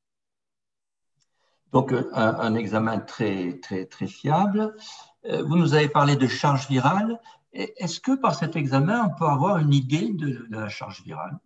Donc 1.74 1.92
un, 1.92 2.06
un, 2.14 2.56
examen 2.56 3.00
très, 3.00 3.60
très, 3.60 3.86
très 3.86 4.08
fiable. 4.08 4.76
Euh, 5.26 5.44
vous 5.44 5.58
nous 5.58 5.74
avez 5.74 5.90
parlé 5.90 6.16
de 6.16 6.28
charge 6.28 6.70
virale. 6.70 7.20
Est-ce 7.54 8.00
que 8.00 8.16
par 8.16 8.36
cet 8.36 8.56
examen, 8.56 9.06
on 9.06 9.18
peut 9.18 9.26
avoir 9.30 9.60
une 9.60 9.74
idée 9.74 10.12
de, 10.12 10.46
la 10.50 10.70
charge 10.70 11.04
virale? 11.04 11.38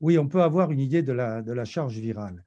Oui, 0.00 0.18
on 0.18 0.28
peut 0.28 0.42
avoir 0.42 0.70
une 0.70 0.80
idée 0.80 1.02
de 1.02 1.12
la, 1.12 1.64
charge 1.64 1.98
virale. 1.98 2.44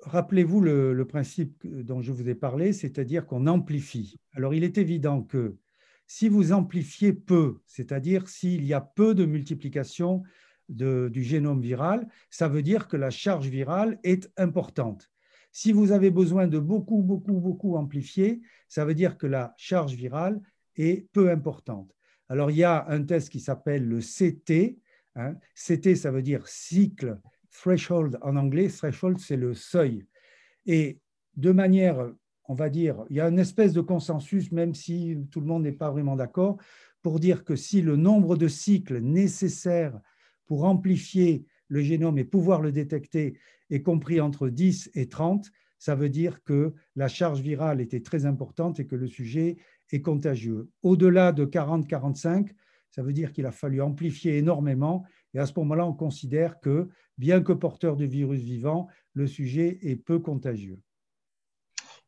Rappelez-vous 0.00 0.60
le, 0.60 1.04
principe 1.06 1.66
dont 1.66 2.00
je 2.00 2.12
vous 2.12 2.28
ai 2.30 2.34
parlé, 2.34 2.72
c'est-à-dire 2.72 3.26
qu'on 3.26 3.46
amplifie. 3.46 4.18
Alors, 4.32 4.54
il 4.54 4.64
est 4.64 4.78
évident 4.78 5.22
que 5.22 5.58
si 6.06 6.28
vous 6.28 6.52
amplifiez 6.52 7.12
peu, 7.12 7.60
c'est-à-dire 7.66 8.28
s'il 8.28 8.64
y 8.64 8.72
a 8.72 8.80
peu 8.80 9.14
de 9.14 9.26
multiplication 9.26 10.22
du 10.70 11.22
génome 11.22 11.60
viral, 11.60 12.08
ça 12.30 12.48
veut 12.48 12.62
dire 12.62 12.88
que 12.88 12.96
la 12.96 13.10
charge 13.10 13.48
virale 13.48 13.98
est 14.02 14.30
importante. 14.38 15.10
Si 15.52 15.72
vous 15.72 15.92
avez 15.92 16.10
besoin 16.10 16.46
de 16.46 16.58
beaucoup, 16.58 17.02
beaucoup, 17.02 17.38
beaucoup 17.38 17.76
amplifier, 17.76 18.40
ça 18.68 18.84
veut 18.84 18.94
dire 18.94 19.18
que 19.18 19.26
la 19.26 19.54
charge 19.56 19.94
virale 19.94 20.40
est 20.76 21.08
peu 21.12 21.30
importante. 21.30 21.94
Alors, 22.28 22.50
il 22.50 22.56
y 22.56 22.64
a 22.64 22.86
un 22.88 23.02
test 23.02 23.28
qui 23.28 23.40
s'appelle 23.40 23.86
le 23.86 24.00
CT. 24.00 24.78
Hein. 25.16 25.36
CT, 25.54 25.94
ça 25.94 26.10
veut 26.10 26.22
dire 26.22 26.46
cycle 26.46 27.18
threshold 27.50 28.18
en 28.22 28.36
anglais. 28.36 28.68
Threshold, 28.68 29.18
c'est 29.18 29.36
le 29.36 29.54
seuil. 29.54 30.06
Et 30.66 30.98
de 31.36 31.50
manière, 31.50 32.12
on 32.48 32.54
va 32.54 32.68
dire, 32.68 33.04
il 33.10 33.16
y 33.16 33.20
a 33.20 33.28
une 33.28 33.38
espèce 33.38 33.72
de 33.72 33.80
consensus, 33.80 34.52
même 34.52 34.74
si 34.74 35.16
tout 35.30 35.40
le 35.40 35.46
monde 35.46 35.62
n'est 35.62 35.72
pas 35.72 35.90
vraiment 35.90 36.16
d'accord, 36.16 36.58
pour 37.02 37.20
dire 37.20 37.44
que 37.44 37.56
si 37.56 37.82
le 37.82 37.96
nombre 37.96 38.36
de 38.36 38.48
cycles 38.48 39.00
nécessaires 39.00 39.98
pour 40.46 40.64
amplifier 40.64 41.46
le 41.68 41.82
génome 41.82 42.18
et 42.18 42.24
pouvoir 42.24 42.60
le 42.60 42.72
détecter 42.72 43.38
est 43.70 43.82
compris 43.82 44.20
entre 44.20 44.48
10 44.48 44.90
et 44.94 45.08
30, 45.08 45.50
ça 45.78 45.94
veut 45.94 46.08
dire 46.08 46.42
que 46.44 46.72
la 46.96 47.08
charge 47.08 47.40
virale 47.40 47.80
était 47.80 48.00
très 48.00 48.24
importante 48.24 48.80
et 48.80 48.86
que 48.86 48.96
le 48.96 49.06
sujet 49.06 49.58
contagieux. 50.00 50.68
Au-delà 50.82 51.32
de 51.32 51.44
40-45, 51.44 52.50
ça 52.90 53.02
veut 53.02 53.12
dire 53.12 53.32
qu'il 53.32 53.46
a 53.46 53.52
fallu 53.52 53.82
amplifier 53.82 54.38
énormément 54.38 55.04
et 55.34 55.38
à 55.38 55.46
ce 55.46 55.52
moment-là, 55.56 55.84
on 55.84 55.92
considère 55.92 56.60
que, 56.60 56.88
bien 57.18 57.42
que 57.42 57.52
porteur 57.52 57.96
de 57.96 58.04
virus 58.04 58.40
vivant, 58.40 58.88
le 59.14 59.26
sujet 59.26 59.78
est 59.82 59.96
peu 59.96 60.20
contagieux. 60.20 60.80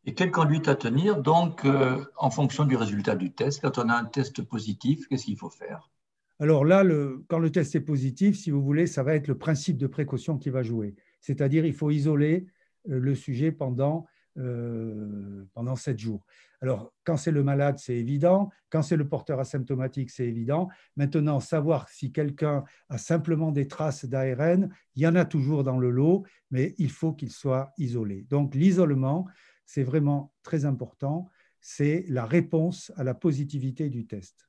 Et 0.04 0.14
quelle 0.14 0.30
conduite 0.30 0.68
à 0.68 0.76
tenir 0.76 1.20
donc 1.20 1.64
euh, 1.64 2.04
en 2.16 2.30
fonction 2.30 2.64
du 2.64 2.76
résultat 2.76 3.16
du 3.16 3.32
test? 3.32 3.60
Quand 3.60 3.78
on 3.78 3.88
a 3.88 3.94
un 3.94 4.04
test 4.04 4.40
positif, 4.42 5.08
qu'est-ce 5.08 5.24
qu'il 5.24 5.36
faut 5.36 5.50
faire? 5.50 5.90
Alors 6.38 6.64
là, 6.64 6.84
quand 7.28 7.40
le 7.40 7.50
test 7.50 7.74
est 7.74 7.80
positif, 7.80 8.36
si 8.36 8.50
vous 8.52 8.62
voulez, 8.62 8.86
ça 8.86 9.02
va 9.02 9.14
être 9.16 9.26
le 9.26 9.36
principe 9.36 9.78
de 9.78 9.88
précaution 9.88 10.38
qui 10.38 10.50
va 10.50 10.62
jouer. 10.62 10.94
C'est-à-dire, 11.20 11.66
il 11.66 11.72
faut 11.72 11.90
isoler 11.90 12.46
euh, 12.88 13.00
le 13.00 13.14
sujet 13.16 13.50
pendant, 13.50 14.06
euh, 14.38 15.44
pendant 15.54 15.76
7 15.76 15.98
jours. 15.98 16.22
Alors, 16.60 16.92
quand 17.04 17.16
c'est 17.16 17.30
le 17.30 17.42
malade, 17.42 17.78
c'est 17.78 17.96
évident. 17.96 18.50
Quand 18.70 18.82
c'est 18.82 18.96
le 18.96 19.08
porteur 19.08 19.40
asymptomatique, 19.40 20.10
c'est 20.10 20.26
évident. 20.26 20.68
Maintenant, 20.96 21.40
savoir 21.40 21.88
si 21.88 22.12
quelqu'un 22.12 22.64
a 22.88 22.98
simplement 22.98 23.52
des 23.52 23.68
traces 23.68 24.04
d'ARN, 24.04 24.70
il 24.94 25.02
y 25.02 25.06
en 25.06 25.14
a 25.14 25.24
toujours 25.24 25.64
dans 25.64 25.78
le 25.78 25.90
lot, 25.90 26.24
mais 26.50 26.74
il 26.78 26.90
faut 26.90 27.12
qu'il 27.12 27.30
soit 27.30 27.72
isolé. 27.78 28.26
Donc, 28.30 28.54
l'isolement, 28.54 29.26
c'est 29.64 29.84
vraiment 29.84 30.32
très 30.42 30.64
important. 30.64 31.28
C'est 31.60 32.04
la 32.08 32.24
réponse 32.24 32.92
à 32.96 33.04
la 33.04 33.14
positivité 33.14 33.90
du 33.90 34.06
test. 34.06 34.48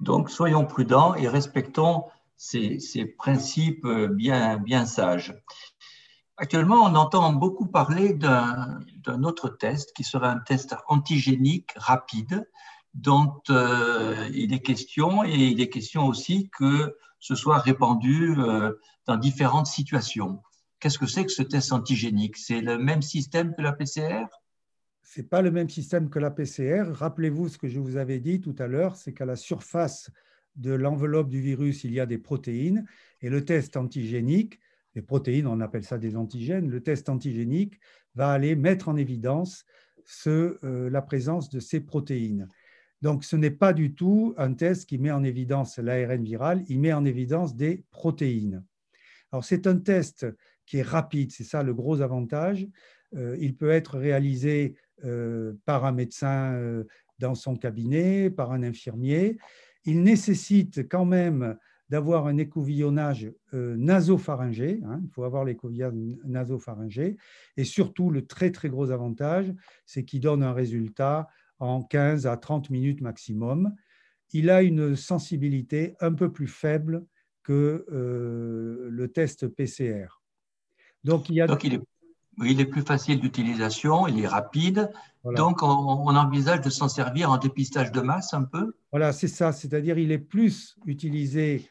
Donc, 0.00 0.30
soyons 0.30 0.64
prudents 0.64 1.14
et 1.14 1.26
respectons 1.26 2.04
ces, 2.36 2.78
principes 3.16 3.86
bien, 3.86 4.58
bien 4.58 4.86
sages. 4.86 5.34
Actuellement, 6.40 6.84
on 6.84 6.94
entend 6.94 7.32
beaucoup 7.32 7.66
parler 7.66 8.14
d'un 8.14 9.22
autre 9.24 9.48
test 9.48 9.92
qui 9.92 10.04
serait 10.04 10.28
un 10.28 10.38
test 10.38 10.76
antigénique 10.86 11.72
rapide 11.74 12.48
dont 12.94 13.42
euh, 13.50 14.28
il 14.32 14.54
est 14.54 14.60
question 14.60 15.24
et 15.24 15.34
il 15.34 15.60
est 15.60 15.68
question 15.68 16.06
aussi 16.06 16.48
que 16.56 16.96
ce 17.18 17.34
soit 17.34 17.58
répandu 17.58 18.36
euh, 18.38 18.72
dans 19.06 19.16
différentes 19.16 19.66
situations. 19.66 20.40
Qu'est-ce 20.78 21.00
que 21.00 21.06
c'est 21.06 21.24
que 21.24 21.32
ce 21.32 21.42
test 21.42 21.72
antigénique? 21.72 22.36
C'est 22.36 22.60
le 22.60 22.78
même 22.78 23.02
système 23.02 23.52
que 23.56 23.62
la 23.62 23.72
PCR 23.72 24.26
Ce 25.02 25.20
n'est 25.20 25.26
pas 25.26 25.42
le 25.42 25.50
même 25.50 25.68
système 25.68 26.08
que 26.08 26.20
la 26.20 26.30
PCR. 26.30 26.84
Rappelez-vous 26.92 27.48
ce 27.48 27.58
que 27.58 27.66
je 27.66 27.80
vous 27.80 27.96
avais 27.96 28.20
dit 28.20 28.40
tout 28.40 28.54
à 28.60 28.68
l'heure, 28.68 28.94
c'est 28.94 29.12
qu'à 29.12 29.26
la 29.26 29.34
surface 29.34 30.08
de 30.54 30.70
l'enveloppe 30.70 31.30
du 31.30 31.40
virus, 31.40 31.82
il 31.82 31.92
y 31.92 31.98
a 31.98 32.06
des 32.06 32.18
protéines 32.18 32.86
et 33.22 33.28
le 33.28 33.44
test 33.44 33.76
antigénique, 33.76 34.60
protéines, 35.02 35.46
on 35.46 35.60
appelle 35.60 35.84
ça 35.84 35.98
des 35.98 36.16
antigènes, 36.16 36.70
le 36.70 36.82
test 36.82 37.08
antigénique 37.08 37.78
va 38.14 38.30
aller 38.30 38.56
mettre 38.56 38.88
en 38.88 38.96
évidence 38.96 39.64
ce, 40.04 40.58
euh, 40.64 40.90
la 40.90 41.02
présence 41.02 41.50
de 41.50 41.60
ces 41.60 41.80
protéines. 41.80 42.48
Donc, 43.02 43.24
ce 43.24 43.36
n'est 43.36 43.52
pas 43.52 43.72
du 43.72 43.94
tout 43.94 44.34
un 44.38 44.54
test 44.54 44.88
qui 44.88 44.98
met 44.98 45.10
en 45.10 45.22
évidence 45.22 45.78
l'ARN 45.78 46.22
viral, 46.22 46.64
il 46.68 46.80
met 46.80 46.92
en 46.92 47.04
évidence 47.04 47.54
des 47.54 47.84
protéines. 47.90 48.64
Alors, 49.30 49.44
c'est 49.44 49.66
un 49.66 49.76
test 49.76 50.26
qui 50.66 50.78
est 50.78 50.82
rapide, 50.82 51.30
c'est 51.30 51.44
ça 51.44 51.62
le 51.62 51.74
gros 51.74 52.00
avantage. 52.00 52.66
Euh, 53.14 53.36
il 53.40 53.54
peut 53.54 53.70
être 53.70 53.98
réalisé 53.98 54.74
euh, 55.04 55.54
par 55.64 55.84
un 55.84 55.92
médecin 55.92 56.84
dans 57.18 57.34
son 57.34 57.56
cabinet, 57.56 58.30
par 58.30 58.52
un 58.52 58.62
infirmier. 58.62 59.38
Il 59.84 60.02
nécessite 60.02 60.88
quand 60.88 61.04
même 61.04 61.56
d'avoir 61.88 62.26
un 62.26 62.36
écouvillonnage 62.36 63.32
euh, 63.54 63.76
nasopharyngé, 63.76 64.80
hein, 64.84 65.00
il 65.02 65.10
faut 65.10 65.24
avoir 65.24 65.44
l'écouvillage 65.44 65.94
nasopharyngé, 66.24 67.16
et 67.56 67.64
surtout 67.64 68.10
le 68.10 68.26
très 68.26 68.50
très 68.50 68.68
gros 68.68 68.90
avantage, 68.90 69.52
c'est 69.86 70.04
qu'il 70.04 70.20
donne 70.20 70.42
un 70.42 70.52
résultat 70.52 71.28
en 71.58 71.82
15 71.82 72.26
à 72.26 72.36
30 72.36 72.70
minutes 72.70 73.00
maximum. 73.00 73.74
Il 74.32 74.50
a 74.50 74.62
une 74.62 74.96
sensibilité 74.96 75.94
un 76.00 76.12
peu 76.12 76.30
plus 76.30 76.46
faible 76.46 77.06
que 77.42 77.86
euh, 77.90 78.88
le 78.90 79.08
test 79.08 79.48
PCR. 79.48 80.20
Donc, 81.04 81.30
il, 81.30 81.40
est, 81.40 82.66
plus 82.66 82.82
facile 82.82 83.20
d'utilisation, 83.20 84.06
il 84.06 84.20
est 84.20 84.26
rapide, 84.26 84.90
donc 85.24 85.62
on, 85.62 85.66
on, 85.66 86.14
envisage 86.14 86.60
de 86.60 86.70
s'en 86.70 86.88
servir 86.88 87.30
en 87.30 87.38
dépistage 87.38 87.90
de 87.92 88.00
masse 88.00 88.34
un 88.34 88.42
peu? 88.42 88.74
Voilà, 88.90 89.12
c'est 89.12 89.28
ça, 89.28 89.52
c'est-à-dire 89.52 89.96
il 89.98 90.12
est 90.12 90.18
plus 90.18 90.76
utilisé 90.84 91.68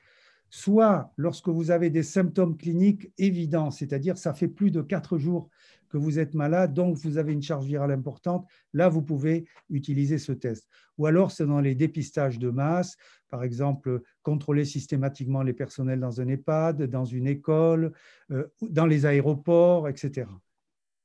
soit 0.49 1.11
lorsque 1.17 1.49
vous 1.49 1.71
avez 1.71 1.89
des 1.89 2.03
symptômes 2.03 2.57
cliniques 2.57 3.11
évidents, 3.17 3.71
c'est-à-dire 3.71 4.17
ça 4.17 4.33
fait 4.33 4.47
plus 4.47 4.71
de 4.71 4.81
quatre 4.81 5.17
jours 5.17 5.49
que 5.89 5.97
vous 5.97 6.19
êtes 6.19 6.33
malade, 6.33 6.73
donc 6.73 6.97
vous 6.97 7.17
avez 7.17 7.33
une 7.33 7.41
charge 7.41 7.65
virale 7.65 7.91
importante, 7.91 8.45
là 8.73 8.89
vous 8.89 9.01
pouvez 9.01 9.45
utiliser 9.69 10.17
ce 10.17 10.31
test. 10.31 10.67
Ou 10.97 11.05
alors 11.05 11.31
c'est 11.31 11.45
dans 11.45 11.61
les 11.61 11.75
dépistages 11.75 12.39
de 12.39 12.49
masse, 12.49 12.97
par 13.29 13.43
exemple 13.43 14.01
contrôler 14.21 14.65
systématiquement 14.65 15.43
les 15.43 15.53
personnels 15.53 15.99
dans 15.99 16.19
un 16.21 16.27
EHPAD, 16.27 16.83
dans 16.83 17.05
une 17.05 17.27
école, 17.27 17.93
euh, 18.31 18.47
dans 18.61 18.85
les 18.85 19.05
aéroports, 19.05 19.87
etc. 19.87 20.27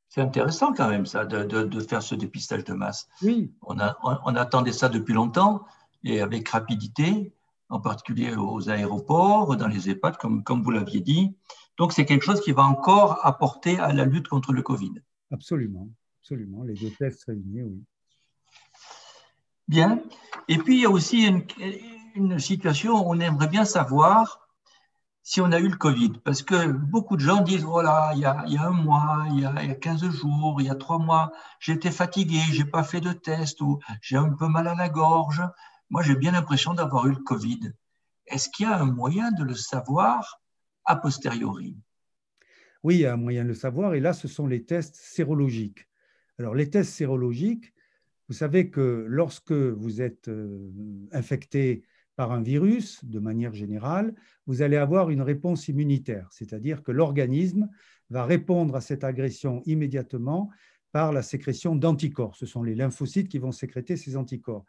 C'est 0.09 0.20
intéressant 0.20 0.74
quand 0.74 0.90
même 0.90 1.07
ça, 1.07 1.24
de, 1.24 1.81
faire 1.81 2.02
ce 2.02 2.14
dépistage 2.14 2.64
de 2.64 2.74
masse. 2.74 3.09
Oui. 3.22 3.50
On, 3.62 3.76
on 4.02 4.37
attendait 4.37 4.72
ça 4.72 4.90
depuis 4.90 5.14
longtemps 5.14 5.64
et 6.05 6.20
avec 6.20 6.48
rapidité 6.50 7.33
en 7.72 7.80
particulier 7.80 8.35
aux 8.37 8.68
aéroports, 8.68 9.56
dans 9.56 9.66
les 9.66 9.88
EHPAD, 9.88 10.18
comme, 10.18 10.44
comme 10.44 10.62
vous 10.62 10.70
l'aviez 10.70 11.00
dit. 11.00 11.35
Donc, 11.78 11.92
c'est 11.94 12.04
quelque 12.04 12.24
chose 12.24 12.40
qui 12.42 12.52
va 12.52 12.64
encore 12.64 13.24
apporter 13.24 13.78
à 13.78 13.92
la 13.92 14.04
lutte 14.04 14.28
contre 14.28 14.52
le 14.52 14.62
Covid. 14.62 14.92
Absolument, 15.30 15.88
absolument. 16.20 16.62
Les 16.64 16.74
deux 16.74 16.90
tests 16.90 17.24
réunis, 17.24 17.62
oui. 17.62 17.82
Bien. 19.68 20.02
Et 20.48 20.58
puis, 20.58 20.76
il 20.76 20.82
y 20.82 20.87
a 20.87 20.90
aussi 20.90 21.26
une, 21.26 21.46
une 22.14 22.38
situation 22.38 22.92
où 22.94 23.11
on 23.11 23.18
aimerait 23.20 23.48
bien 23.48 23.64
savoir 23.64 24.42
si 25.22 25.40
on 25.40 25.50
a 25.50 25.58
eu 25.58 25.68
le 25.68 25.76
Covid. 25.76 26.12
Parce 26.24 26.42
que 26.42 26.72
beaucoup 26.72 27.16
de 27.16 27.22
gens 27.22 27.40
disent, 27.40 27.64
voilà, 27.64 28.12
il 28.14 28.20
y 28.20 28.26
a, 28.26 28.44
il 28.46 28.52
y 28.52 28.58
a 28.58 28.66
un 28.66 28.70
mois, 28.70 29.24
il 29.30 29.40
y 29.40 29.46
a, 29.46 29.54
il 29.62 29.68
y 29.68 29.72
a 29.72 29.74
15 29.76 30.11
jours, 30.11 30.61
il 30.61 30.66
y 30.66 30.70
a 30.70 30.74
trois 30.74 30.98
mois, 30.98 31.32
j'étais 31.58 31.90
fatigué, 31.90 32.40
j'ai 32.50 32.66
pas 32.66 32.82
fait 32.82 33.00
de 33.00 33.12
test 33.12 33.62
ou 33.62 33.78
j'ai 34.02 34.16
un 34.16 34.30
peu 34.35 34.48
mal 34.48 34.66
à 34.68 34.74
la 34.74 34.90
gorge, 34.90 35.42
moi, 35.92 36.02
j'ai 36.02 36.16
bien 36.16 36.33
l'impression 36.33 36.72
d'avoir 36.72 37.07
eu 37.07 37.11
le 37.11 37.22
Covid. 37.22 37.70
Est-ce 38.26 38.48
qu'il 38.48 38.64
y 38.64 38.68
a 38.68 38.81
un 38.81 38.87
moyen 38.87 39.31
de 39.31 39.44
le 39.44 39.55
savoir 39.55 40.40
a 40.87 40.96
posteriori? 40.96 41.76
Oui, 42.83 42.94
il 42.96 43.00
y 43.00 43.07
a 43.07 43.12
un 43.12 43.18
moyen 43.18 43.42
de 43.42 43.48
le 43.48 43.55
savoir, 43.55 43.92
et 43.92 44.00
là, 44.00 44.14
ce 44.14 44.26
sont 44.26 44.46
les 44.46 44.64
tests 44.64 44.96
sérologiques. 44.96 45.87
Alors, 46.38 46.55
les 46.55 46.70
tests 46.70 46.94
sérologiques, 46.94 47.74
vous 48.28 48.35
savez 48.35 48.70
que 48.70 49.05
lorsque 49.07 49.52
vous 49.52 50.00
êtes 50.00 50.28
euh, 50.28 50.70
infecté 51.12 51.83
par 52.16 52.33
un 52.33 52.40
virus, 52.40 53.05
de 53.05 53.18
manière 53.18 53.52
générale, 53.52 54.14
vous 54.46 54.62
allez 54.62 54.78
avoir 54.78 55.11
une 55.11 55.20
réponse 55.20 55.68
immunitaire, 55.68 56.26
c'est-à-dire 56.33 56.83
que 56.83 56.90
l'organisme 56.90 57.68
va 58.09 58.24
répondre 58.24 58.76
à 58.76 58.81
cette 58.81 59.05
agression 59.05 59.61
immédiatement 59.66 60.48
par 60.90 61.12
la 61.12 61.22
sécrétion 61.22 61.76
d'anticorps. 61.76 62.35
Ce 62.37 62.46
sont 62.46 62.62
les 62.62 62.74
lymphocytes 62.74 63.28
qui 63.28 63.38
vont 63.38 63.52
sécréter 63.52 63.98
ces 63.98 64.16
anticorps. 64.16 64.64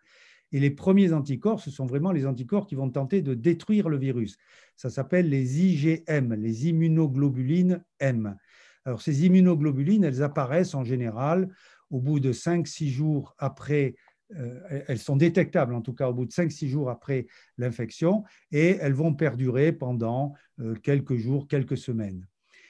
Et 0.53 0.59
les 0.59 0.69
premiers 0.69 1.11
anticorps, 1.11 1.59
ce 1.59 1.71
sont 1.71 1.85
vraiment 1.85 2.11
les 2.11 2.25
anticorps 2.25 2.67
qui 2.67 2.75
vont 2.75 2.89
tenter 2.89 3.21
de 3.21 3.33
détruire 3.33 3.89
le 3.89 3.97
virus. 3.97 4.37
Ça 4.75 4.89
s'appelle 4.89 5.27
les 5.27 5.65
IgM, 5.65 6.35
les 6.35 6.69
immunoglobulines 6.69 7.83
M. 7.99 8.37
Alors 8.85 9.01
ces 9.01 9.25
immunoglobulines, 9.25 10.03
elles 10.03 10.21
apparaissent 10.21 10.75
en 10.75 10.83
général 10.83 11.49
au 11.89 11.99
bout 11.99 12.19
de 12.19 12.31
5-6 12.31 12.89
jours 12.89 13.35
après, 13.39 13.95
euh, 14.35 14.83
elles 14.87 14.99
sont 14.99 15.15
détectables 15.15 15.73
en 15.73 15.81
tout 15.81 15.93
cas 15.93 16.09
au 16.09 16.13
bout 16.13 16.25
de 16.25 16.31
5-6 16.31 16.67
jours 16.67 16.89
après 16.89 17.27
l'infection, 17.57 18.23
et 18.51 18.77
elles 18.79 18.93
vont 18.93 19.13
perdurer 19.13 19.71
pendant 19.71 20.33
euh, 20.59 20.75
quelques 20.75 21.15
jours, 21.15 21.47
quelques 21.47 21.77
semaines. 21.77 22.27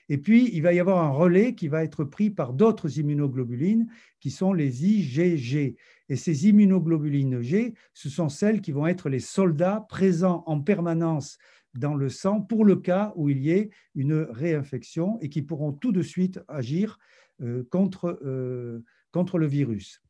Et 0.10 0.18
puis, 0.18 0.50
il 0.54 0.62
va 0.62 0.74
y 0.74 0.80
avoir 0.80 1.04
un 1.04 1.10
relais 1.10 1.56
qui 1.56 1.68
va 1.70 1.84
être 1.84 2.04
pris 2.04 2.30
par 2.30 2.54
d'autres 2.54 3.00
immunoglobulines 3.00 3.88
qui 4.20 4.32
sont 4.32 4.54
les 4.54 4.86
IgG. 4.86 5.76
Et 6.10 6.16
ces 6.16 6.48
immunoglobulines 6.48 7.42
G, 7.42 7.74
ce 7.94 8.10
sont 8.10 8.30
celles 8.30 8.62
qui 8.62 8.72
vont 8.72 8.88
être 8.88 9.10
les 9.10 9.20
soldats 9.20 9.86
présents 9.90 10.44
en 10.46 10.60
permanence 10.60 11.38
dans 11.74 11.96
le 11.96 12.10
sang 12.10 12.42
pour 12.42 12.66
le 12.66 12.76
cas 12.76 13.14
où 13.16 13.30
il 13.30 13.40
y 13.40 13.52
ait 13.52 13.70
une 13.96 14.14
réinfection 14.14 15.18
et 15.22 15.30
qui 15.30 15.42
pourront 15.42 15.72
tout 15.72 15.92
de 15.92 16.02
suite 16.02 16.40
agir 16.48 17.00
euh, 17.42 17.64
contre, 17.72 18.20
euh, 18.24 18.84
contre 19.12 19.38
le 19.38 19.48
virus. 19.48 20.02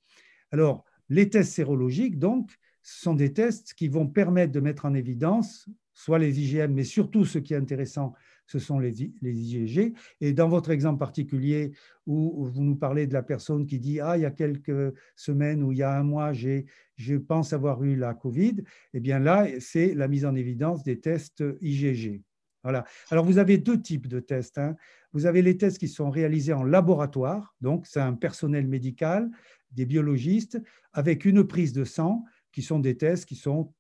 Alors, 0.52 0.84
les 1.10 1.30
tests 1.30 1.54
sérologiques, 1.54 2.20
donc, 2.20 2.52
sont 2.82 3.14
des 3.14 3.32
tests 3.32 3.74
qui 3.74 3.88
vont 3.88 4.08
permettre 4.08 4.52
de 4.52 4.60
mettre 4.60 4.86
en 4.86 4.94
évidence 4.94 5.70
soit 5.94 6.20
les 6.20 6.42
IgM, 6.42 6.74
mais 6.74 6.84
surtout 6.84 7.24
ce 7.24 7.40
qui 7.40 7.54
est 7.54 7.58
intéressant, 7.58 8.14
ce 8.46 8.60
sont 8.60 8.80
les, 8.80 9.04
IgG. 9.04 9.94
Et 10.22 10.34
dans 10.34 10.50
votre 10.50 10.72
exemple 10.72 11.00
particulier, 11.00 11.72
où 12.06 12.46
vous 12.46 12.64
nous 12.64 12.76
parlez 12.76 13.08
de 13.08 13.14
la 13.14 13.24
personne 13.24 13.66
qui 13.66 13.80
dit 13.80 14.00
Ah, 14.00 14.18
il 14.18 14.22
y 14.22 14.26
a 14.26 14.32
quelques 14.32 14.94
semaines 15.16 15.64
ou 15.64 15.72
il 15.72 15.80
y 15.80 15.84
a 15.84 15.98
un 15.98 16.04
mois, 16.04 16.34
je 16.34 17.16
pense 17.18 17.54
avoir 17.54 17.84
eu 17.84 17.96
la 17.96 18.14
Covid, 18.14 18.64
eh 18.94 19.00
bien 19.00 19.20
là, 19.20 19.48
c'est 19.60 19.94
la 19.94 20.08
mise 20.08 20.26
en 20.26 20.36
évidence 20.36 20.84
des 20.84 21.00
tests 21.00 21.44
IgG. 21.62 22.22
Voilà. 22.64 22.86
Alors, 23.10 23.26
vous 23.26 23.40
avez 23.40 23.58
deux 23.58 23.82
types 23.82 24.08
de 24.08 24.22
tests. 24.22 24.58
Hein. 24.58 24.76
Vous 25.12 25.26
avez 25.26 25.42
les 25.42 25.58
tests 25.58 25.78
qui 25.78 25.90
sont 25.90 26.10
réalisés 26.10 26.54
en 26.54 26.64
laboratoire, 26.64 27.56
donc 27.60 27.86
c'est 27.86 28.00
un 28.00 28.14
personnel 28.14 28.68
médical, 28.68 29.30
des 29.72 29.86
biologistes, 29.86 30.62
avec 30.94 31.26
une 31.26 31.44
prise 31.46 31.74
de 31.74 31.84
sang, 31.84 32.24
qui 32.52 32.62
sont 32.62 32.80
des 32.80 32.96
tests 32.96 33.26
qui 33.26 33.36
sont 33.36 33.74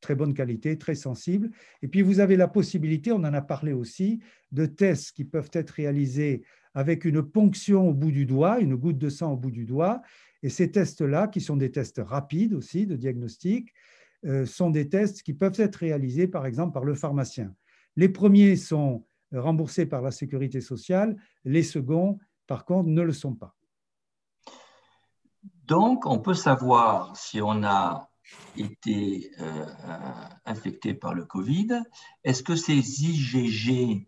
très 0.00 0.14
bonne 0.14 0.34
qualité, 0.34 0.78
très 0.78 0.94
sensible. 0.94 1.50
Et 1.82 1.88
puis, 1.88 2.02
vous 2.02 2.20
avez 2.20 2.36
la 2.36 2.48
possibilité, 2.48 3.12
on 3.12 3.16
en 3.16 3.34
a 3.34 3.42
parlé 3.42 3.72
aussi, 3.72 4.20
de 4.52 4.66
tests 4.66 5.12
qui 5.12 5.24
peuvent 5.24 5.50
être 5.52 5.70
réalisés 5.70 6.42
avec 6.74 7.04
une 7.04 7.22
ponction 7.22 7.88
au 7.88 7.94
bout 7.94 8.12
du 8.12 8.26
doigt, 8.26 8.60
une 8.60 8.76
goutte 8.76 8.98
de 8.98 9.08
sang 9.08 9.32
au 9.32 9.36
bout 9.36 9.50
du 9.50 9.64
doigt. 9.64 10.02
Et 10.42 10.48
ces 10.48 10.70
tests-là, 10.70 11.28
qui 11.28 11.40
sont 11.40 11.56
des 11.56 11.70
tests 11.70 12.00
rapides 12.04 12.54
aussi 12.54 12.86
de 12.86 12.96
diagnostic, 12.96 13.72
euh, 14.24 14.46
sont 14.46 14.70
des 14.70 14.88
tests 14.88 15.22
qui 15.22 15.34
peuvent 15.34 15.58
être 15.58 15.76
réalisés, 15.76 16.28
par 16.28 16.46
exemple, 16.46 16.72
par 16.72 16.84
le 16.84 16.94
pharmacien. 16.94 17.54
Les 17.96 18.08
premiers 18.08 18.56
sont 18.56 19.04
remboursés 19.32 19.86
par 19.86 20.02
la 20.02 20.10
sécurité 20.10 20.60
sociale, 20.60 21.16
les 21.44 21.62
seconds, 21.62 22.18
par 22.46 22.64
contre, 22.64 22.88
ne 22.88 23.02
le 23.02 23.12
sont 23.12 23.34
pas. 23.34 23.54
Donc, 25.66 26.06
on 26.06 26.18
peut 26.18 26.34
savoir 26.34 27.16
si 27.16 27.40
on 27.40 27.62
a 27.64 28.11
été 28.56 29.30
euh, 29.40 29.64
infecté 30.44 30.94
par 30.94 31.14
le 31.14 31.24
Covid, 31.24 31.82
est-ce 32.24 32.42
que 32.42 32.56
ces 32.56 33.02
IgG 33.02 34.06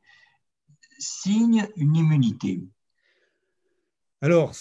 signent 0.99 1.69
une 1.77 1.97
immunité? 1.97 2.63
Alors, 4.21 4.55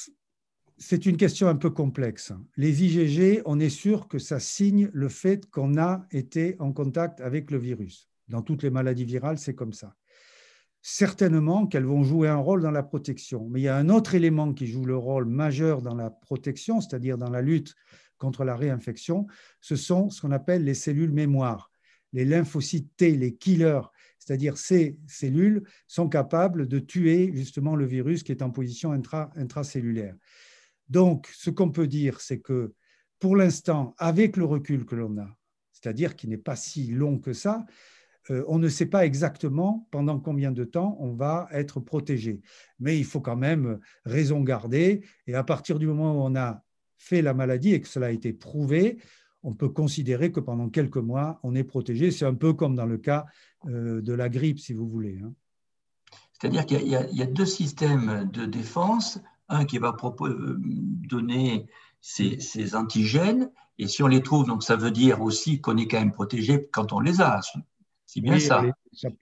c'est 0.78 1.06
une 1.06 1.18
question 1.18 1.48
un 1.48 1.56
peu 1.56 1.70
complexe. 1.70 2.34
Les 2.58 2.84
IgG, 2.84 3.42
on 3.46 3.60
est 3.60 3.70
sûr 3.70 4.08
que 4.08 4.20
ça 4.20 4.40
signe 4.40 4.90
le 4.94 5.10
fait 5.10 5.50
qu'on 5.50 5.78
a 5.78 6.06
été 6.12 6.56
en 6.60 6.74
contact 6.74 7.22
avec 7.22 7.52
le 7.52 7.58
virus. 7.58 8.10
Dans 8.28 8.42
toutes 8.42 8.64
les 8.64 8.70
maladies 8.70 9.06
virales, 9.06 9.38
c'est 9.38 9.56
comme 9.56 9.74
ça. 9.74 9.96
Certainement 10.82 11.68
qu'elles 11.68 11.86
vont 11.86 12.04
jouer 12.04 12.28
un 12.28 12.38
rôle 12.38 12.62
dans 12.62 12.72
la 12.72 12.84
protection. 12.84 13.48
Mais 13.50 13.62
il 13.62 13.64
y 13.64 13.70
a 13.70 13.78
un 13.78 13.88
autre 13.88 14.16
élément 14.16 14.54
qui 14.54 14.68
joue 14.68 14.84
le 14.84 14.98
rôle 14.98 15.26
majeur 15.26 15.82
dans 15.82 15.96
la 15.96 16.10
protection, 16.10 16.82
c'est-à-dire 16.82 17.18
dans 17.18 17.30
la 17.30 17.42
lutte 17.42 17.74
contre 18.24 18.46
la 18.46 18.56
réinfection, 18.56 19.28
ce 19.60 19.76
sont 19.76 20.10
ce 20.10 20.22
qu'on 20.22 20.32
appelle 20.32 20.64
les 20.64 20.76
cellules 20.76 21.12
mémoire. 21.12 21.70
Les 22.14 22.24
lymphocytes 22.24 22.96
T, 22.96 23.18
les 23.18 23.36
killers, 23.36 23.82
c'est-à-dire 24.18 24.58
ces 24.58 24.98
cellules 25.08 25.64
sont 25.88 26.08
capables 26.08 26.70
de 26.70 26.80
tuer 26.80 27.32
justement 27.34 27.76
le 27.76 27.86
virus 27.86 28.24
qui 28.24 28.32
est 28.32 28.42
en 28.42 28.50
position 28.50 28.94
intracellulaire. 28.94 30.16
Donc, 30.88 31.30
ce 31.34 31.50
qu'on 31.50 31.70
peut 31.70 31.88
dire, 31.88 32.22
c'est 32.22 32.40
que 32.40 32.74
pour 33.20 33.36
l'instant, 33.36 33.94
avec 33.98 34.38
le 34.38 34.46
recul 34.46 34.86
que 34.86 34.96
l'on 34.96 35.18
a, 35.18 35.28
c'est-à-dire 35.74 36.16
qui 36.16 36.30
n'est 36.30 36.38
pas 36.38 36.56
si 36.56 36.92
long 36.92 37.20
que 37.20 37.34
ça, 37.34 37.66
euh, 38.30 38.46
on 38.48 38.58
ne 38.58 38.70
sait 38.70 38.86
pas 38.86 39.06
exactement 39.06 39.86
pendant 39.92 40.18
combien 40.18 40.54
de 40.54 40.64
temps 40.64 40.96
on 41.02 41.12
va 41.12 41.50
être 41.52 41.82
protégé. 41.82 42.40
Mais 42.80 42.98
il 42.98 43.04
faut 43.04 43.20
quand 43.20 43.36
même 43.36 43.80
raison 44.06 44.40
garder. 44.42 45.04
Et 45.28 45.36
à 45.36 45.44
partir 45.44 45.78
du 45.78 45.88
moment 45.88 46.14
où 46.14 46.22
on 46.26 46.38
a 46.38 46.64
fait 47.04 47.22
la 47.22 47.34
maladie 47.34 47.74
et 47.74 47.82
que 47.82 47.88
cela 47.88 48.08
a 48.08 48.12
été 48.12 48.32
prouvé, 48.32 48.98
on 49.44 49.54
peut 49.54 49.70
considérer 49.70 50.32
que 50.32 50.40
pendant 50.40 50.70
quelques 50.70 50.98
mois, 50.98 51.40
on 51.44 51.54
est 51.54 51.66
protégé. 51.66 52.12
C'est 52.12 52.26
un 52.26 52.34
peu 52.34 52.54
comme 52.54 52.76
dans 52.76 52.86
le 52.86 52.98
cas 52.98 53.26
euh, 53.68 54.02
de 54.02 54.14
la 54.14 54.30
grippe, 54.30 54.60
si 54.60 54.74
vous 54.74 54.88
voulez. 54.88 55.20
Hein. 55.24 55.34
C'est-à-dire 56.32 56.66
qu'il 56.66 56.88
y, 56.88 56.96
a 56.96 57.26
deux 57.26 57.46
systèmes 57.46 58.30
de 58.34 58.46
défense 58.46 59.20
un 59.50 59.66
qui 59.66 59.78
va 59.78 59.96
euh, 60.22 60.56
donner 60.60 61.68
ces, 62.02 62.76
antigènes, 62.76 63.52
et 63.78 63.88
si 63.88 64.04
on 64.04 64.08
les 64.08 64.22
trouve, 64.22 64.46
donc 64.46 64.64
ça 64.64 64.76
veut 64.76 64.92
dire 64.92 65.22
aussi 65.22 65.62
qu'on 65.62 65.78
est 65.78 65.88
quand 65.88 66.00
même 66.00 66.12
protégé 66.12 66.68
quand 66.72 66.92
on 66.92 67.00
les 67.00 67.22
a. 67.22 67.40
C'est 68.06 68.22
bien 68.22 68.40
ça. 68.40 68.64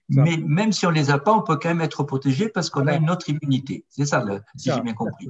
Mais 0.08 0.36
même 0.36 0.72
si 0.72 0.86
on 0.86 0.90
ne 0.90 0.96
les 0.96 1.10
a 1.10 1.18
pas, 1.18 1.32
on 1.32 1.42
peut 1.42 1.56
quand 1.56 1.68
même 1.68 1.80
être 1.80 2.04
protégé 2.04 2.48
parce 2.48 2.70
qu'on 2.70 2.86
a 2.86 2.96
une 2.96 3.10
autre 3.10 3.28
immunité. 3.28 3.84
C'est 3.88 4.06
ça, 4.06 4.24
si 4.56 4.70
j'ai 4.72 4.80
bien 4.80 4.94
compris. 4.94 5.28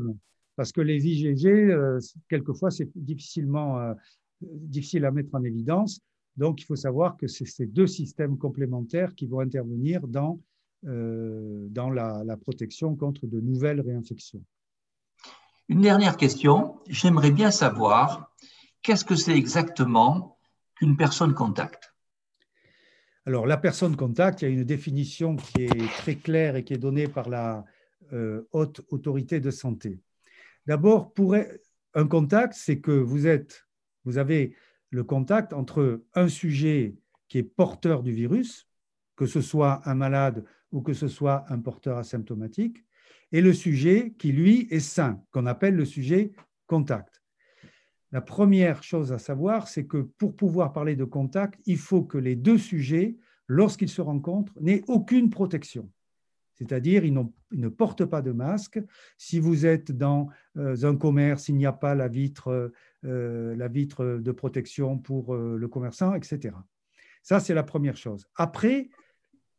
Parce 0.57 0.73
que 0.73 0.81
les 0.81 1.07
IgG, 1.07 1.47
euh, 1.47 1.99
quelquefois, 2.29 2.71
c'est 2.71 2.91
difficilement 2.95 3.79
euh, 3.79 3.95
difficile 4.41 5.05
à 5.05 5.11
mettre 5.11 5.35
en 5.35 5.43
évidence. 5.45 6.01
Donc, 6.37 6.61
il 6.61 6.65
faut 6.65 6.77
savoir 6.77 7.17
que 7.17 7.27
c'est 7.27 7.47
ces 7.47 7.67
deux 7.67 7.87
systèmes 7.87 8.39
complémentaires 8.39 9.15
qui 9.15 9.27
vont 9.27 9.41
intervenir 9.41 10.07
dans, 10.09 10.41
dans 10.83 11.91
la 11.91 12.37
protection 12.39 12.97
contre 12.97 13.27
de 13.27 13.39
nouvelles 13.39 13.83
réinfections. 13.83 14.43
Une 15.69 15.81
dernière 15.81 16.17
question. 16.17 16.81
J'aimerais 16.89 17.31
bien 17.31 17.51
savoir 17.51 18.35
qu'est-ce 18.83 19.05
que 19.05 19.17
c'est 19.17 19.37
exactement 19.37 20.39
qu'une 20.75 20.97
personne 20.97 21.35
contact? 21.35 21.95
Alors, 23.25 23.47
la 23.47 23.57
personne 23.57 23.97
contact, 23.97 24.43
il 24.43 24.45
y 24.47 24.49
a 24.49 24.51
une 24.51 24.65
définition 24.65 25.37
qui 25.37 25.63
est 25.63 25.89
très 25.99 26.17
claire 26.17 26.57
et 26.57 26.65
qui 26.65 26.75
est 26.75 26.79
donnée 26.79 27.07
par 27.07 27.29
la 27.29 27.65
euh, 28.13 28.43
haute 28.53 28.83
autorité 28.91 29.39
de 29.39 29.51
santé. 29.51 30.01
D'abord, 30.67 31.13
pour 31.13 31.35
un 31.95 32.07
contact, 32.07 32.55
c'est 32.55 32.81
que 32.81 32.93
vous 32.93 33.27
êtes, 33.27 33.67
vous 34.05 34.19
avez 34.19 34.55
le 34.91 35.05
contact 35.05 35.53
entre 35.53 36.03
un 36.15 36.29
sujet 36.29 36.97
qui 37.29 37.39
est 37.39 37.43
porteur 37.43 38.03
du 38.03 38.13
virus, 38.13 38.69
que 39.17 39.27
ce 39.27 39.41
soit 39.41 39.81
un 39.89 39.95
malade 39.95 40.45
ou 40.71 40.83
que 40.83 40.93
ce 40.93 41.09
soit 41.09 41.45
un 41.49 41.59
porteur 41.59 41.99
asymptomatique, 41.99 42.85
et 43.33 43.41
le 43.41 43.53
sujet 43.53 44.15
qui, 44.19 44.33
lui, 44.33 44.69
est 44.71 44.81
sain, 44.81 45.23
qu'on 45.31 45.47
appelle 45.47 45.75
le 45.75 45.85
sujet 45.85 46.33
contact. 46.67 47.23
La 48.13 48.21
première 48.21 48.83
chose 48.83 49.13
à 49.13 49.19
savoir, 49.19 49.69
c'est 49.69 49.87
que 49.87 49.97
pour 49.97 50.37
pouvoir 50.37 50.73
parler 50.73 50.97
de 50.97 51.05
contact, 51.05 51.59
il 51.65 51.79
faut 51.79 52.03
que 52.03 52.19
les 52.19 52.37
deux 52.37 52.59
sujets, 52.59 53.17
lorsqu'ils 53.47 53.89
se 53.89 54.03
rencontrent, 54.03 54.53
n'aient 54.61 54.85
aucune 54.87 55.31
protection. 55.31 55.91
C'est-à-dire, 56.55 57.05
ils, 57.05 57.15
ne 57.53 57.69
portent 57.69 58.05
pas 58.05 58.23
de 58.23 58.33
masque. 58.33 58.81
Si 59.17 59.39
vous 59.39 59.67
êtes 59.67 59.93
dans 59.93 60.29
euh, 60.57 60.85
un 60.85 60.97
commerce, 60.97 61.49
il 61.49 61.57
n'y 61.57 61.67
a 61.67 61.73
pas 61.73 61.95
la 61.95 62.09
vitre, 62.09 62.73
euh, 63.05 63.57
la 63.57 63.69
vitre 63.69 64.05
de 64.05 64.33
protection 64.33 64.99
pour 64.99 65.35
euh, 65.35 65.57
le 65.57 65.69
commerçant, 65.69 66.15
etc. 66.15 66.55
Ça, 67.23 67.41
c'est 67.41 67.55
la 67.55 67.63
première 67.63 67.97
chose. 67.97 68.27
Après, 68.37 68.91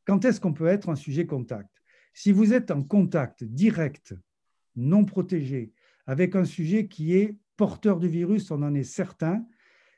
quand 0.05 0.25
est-ce 0.25 0.41
qu'on 0.41 0.53
peut 0.53 0.67
être 0.67 0.89
un 0.89 0.95
sujet 0.95 1.25
contact? 1.25 1.69
Si 2.13 2.31
vous 2.31 2.53
êtes 2.53 2.71
en 2.71 2.83
contact 2.83 3.43
direct, 3.43 4.13
non 4.75 5.05
protégé, 5.05 5.73
avec 6.05 6.35
un 6.35 6.45
sujet 6.45 6.87
qui 6.87 7.15
est 7.15 7.37
porteur 7.55 7.99
du 7.99 8.07
virus, 8.07 8.51
on 8.51 8.61
en 8.61 8.73
est 8.73 8.83
certain, 8.83 9.45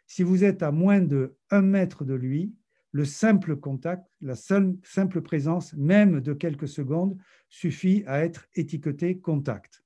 si 0.07 0.23
vous 0.23 0.43
êtes 0.43 0.61
à 0.61 0.71
moins 0.71 1.01
de 1.01 1.35
1 1.49 1.61
mètre 1.61 2.05
de 2.05 2.13
lui, 2.13 2.53
le 2.95 3.03
simple 3.03 3.57
contact, 3.57 4.07
la 4.21 4.35
simple 4.35 5.21
présence, 5.21 5.73
même 5.73 6.21
de 6.21 6.31
quelques 6.31 6.69
secondes, 6.69 7.17
suffit 7.49 8.05
à 8.07 8.23
être 8.23 8.47
étiqueté 8.55 9.19
contact. 9.19 9.83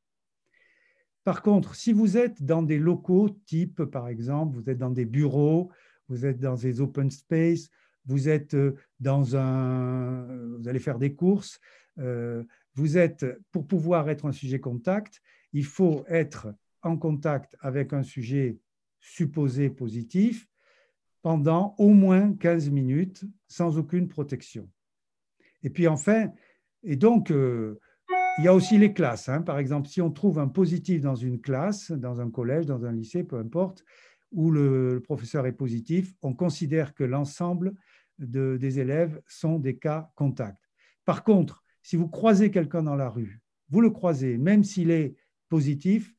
Par 1.23 1.41
contre, 1.41 1.73
si 1.73 1.91
vous 1.91 2.17
êtes 2.17 2.43
dans 2.43 2.61
des 2.61 2.77
locaux 2.77 3.31
type, 3.47 3.83
par 3.85 4.09
exemple, 4.09 4.59
vous 4.59 4.69
êtes 4.69 4.77
dans 4.77 4.91
des 4.91 5.05
bureaux, 5.05 5.71
vous 6.07 6.27
êtes 6.27 6.39
dans 6.39 6.53
des 6.53 6.81
open 6.81 7.09
space, 7.09 7.71
vous 8.05 8.29
êtes 8.29 8.55
dans 8.99 9.35
un, 9.35 10.27
vous 10.59 10.67
allez 10.67 10.77
faire 10.77 10.99
des 10.99 11.15
courses, 11.15 11.59
euh, 11.97 12.43
vous 12.75 12.99
êtes, 12.99 13.25
pour 13.51 13.65
pouvoir 13.65 14.07
être 14.11 14.27
un 14.27 14.31
sujet 14.31 14.59
contact, 14.59 15.19
il 15.51 15.65
faut 15.65 16.05
être 16.09 16.53
en 16.83 16.95
contact 16.95 17.55
avec 17.59 17.91
un 17.91 18.03
sujet 18.03 18.59
supposé 18.99 19.71
positif 19.71 20.47
pendant 21.21 21.75
au 21.77 21.89
moins 21.89 22.33
15 22.33 22.69
minutes 22.69 23.25
sans 23.47 23.77
aucune 23.77 24.07
protection. 24.07 24.69
Et 25.63 25.69
puis 25.69 25.87
enfin, 25.87 26.31
et 26.83 26.95
donc, 26.95 27.31
euh, 27.31 27.79
il 28.37 28.45
y 28.45 28.47
a 28.47 28.53
aussi 28.53 28.77
les 28.77 28.93
classes. 28.93 29.27
Hein. 29.29 29.41
Par 29.41 29.59
exemple, 29.59 29.87
si 29.89 30.01
on 30.01 30.11
trouve 30.11 30.39
un 30.39 30.47
positif 30.47 31.01
dans 31.01 31.15
une 31.15 31.41
classe, 31.41 31.91
dans 31.91 32.21
un 32.21 32.29
collège, 32.29 32.65
dans 32.65 32.85
un 32.85 32.91
lycée, 32.91 33.23
peu 33.23 33.37
importe, 33.37 33.83
où 34.31 34.51
le, 34.51 35.01
professeur 35.03 35.45
est 35.45 35.53
positif, 35.53 36.13
on 36.21 36.33
considère 36.33 36.93
que 36.93 37.03
l'ensemble 37.03 37.73
des 38.17 38.79
élèves 38.79 39.21
sont 39.27 39.59
des 39.59 39.77
cas 39.77 40.11
contacts. 40.15 40.69
Par 41.05 41.23
contre, 41.23 41.63
si 41.81 41.95
vous 41.95 42.07
croisez 42.07 42.51
quelqu'un 42.51 42.83
dans 42.83 42.95
la 42.95 43.09
rue, 43.09 43.41
vous 43.69 43.81
le 43.81 43.89
croisez, 43.89 44.37
même 44.37 44.63
s'il 44.63 44.91
est 44.91 45.15
positif, 45.47 46.13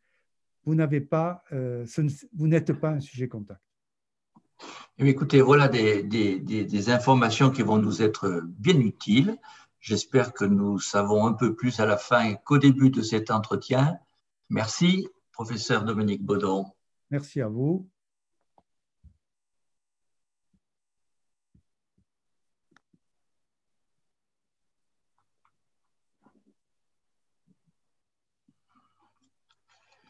vous 0.64 0.76
euh, 0.78 1.86
vous 2.34 2.48
n'êtes 2.48 2.72
pas 2.72 2.90
un 2.90 3.00
sujet 3.00 3.28
contact. 3.28 3.62
Eh 4.98 5.08
écoutez, 5.08 5.40
voilà 5.40 5.68
des, 5.68 6.90
informations 6.90 7.50
qui 7.50 7.62
vont 7.62 7.78
nous 7.78 8.02
être 8.02 8.42
bien 8.44 8.78
utiles. 8.78 9.38
J'espère 9.80 10.32
que 10.32 10.44
nous 10.44 10.78
savons 10.78 11.26
un 11.26 11.32
peu 11.32 11.54
plus 11.54 11.80
à 11.80 11.86
la 11.86 11.96
fin 11.96 12.34
qu'au 12.34 12.58
début 12.58 12.90
de 12.90 13.02
cet 13.02 13.30
entretien. 13.30 13.98
Merci, 14.50 15.08
professeur 15.32 15.84
Dominique 15.84 16.22
Baudon. 16.22 16.66
Merci 17.10 17.40
à 17.40 17.48
vous. 17.48 17.89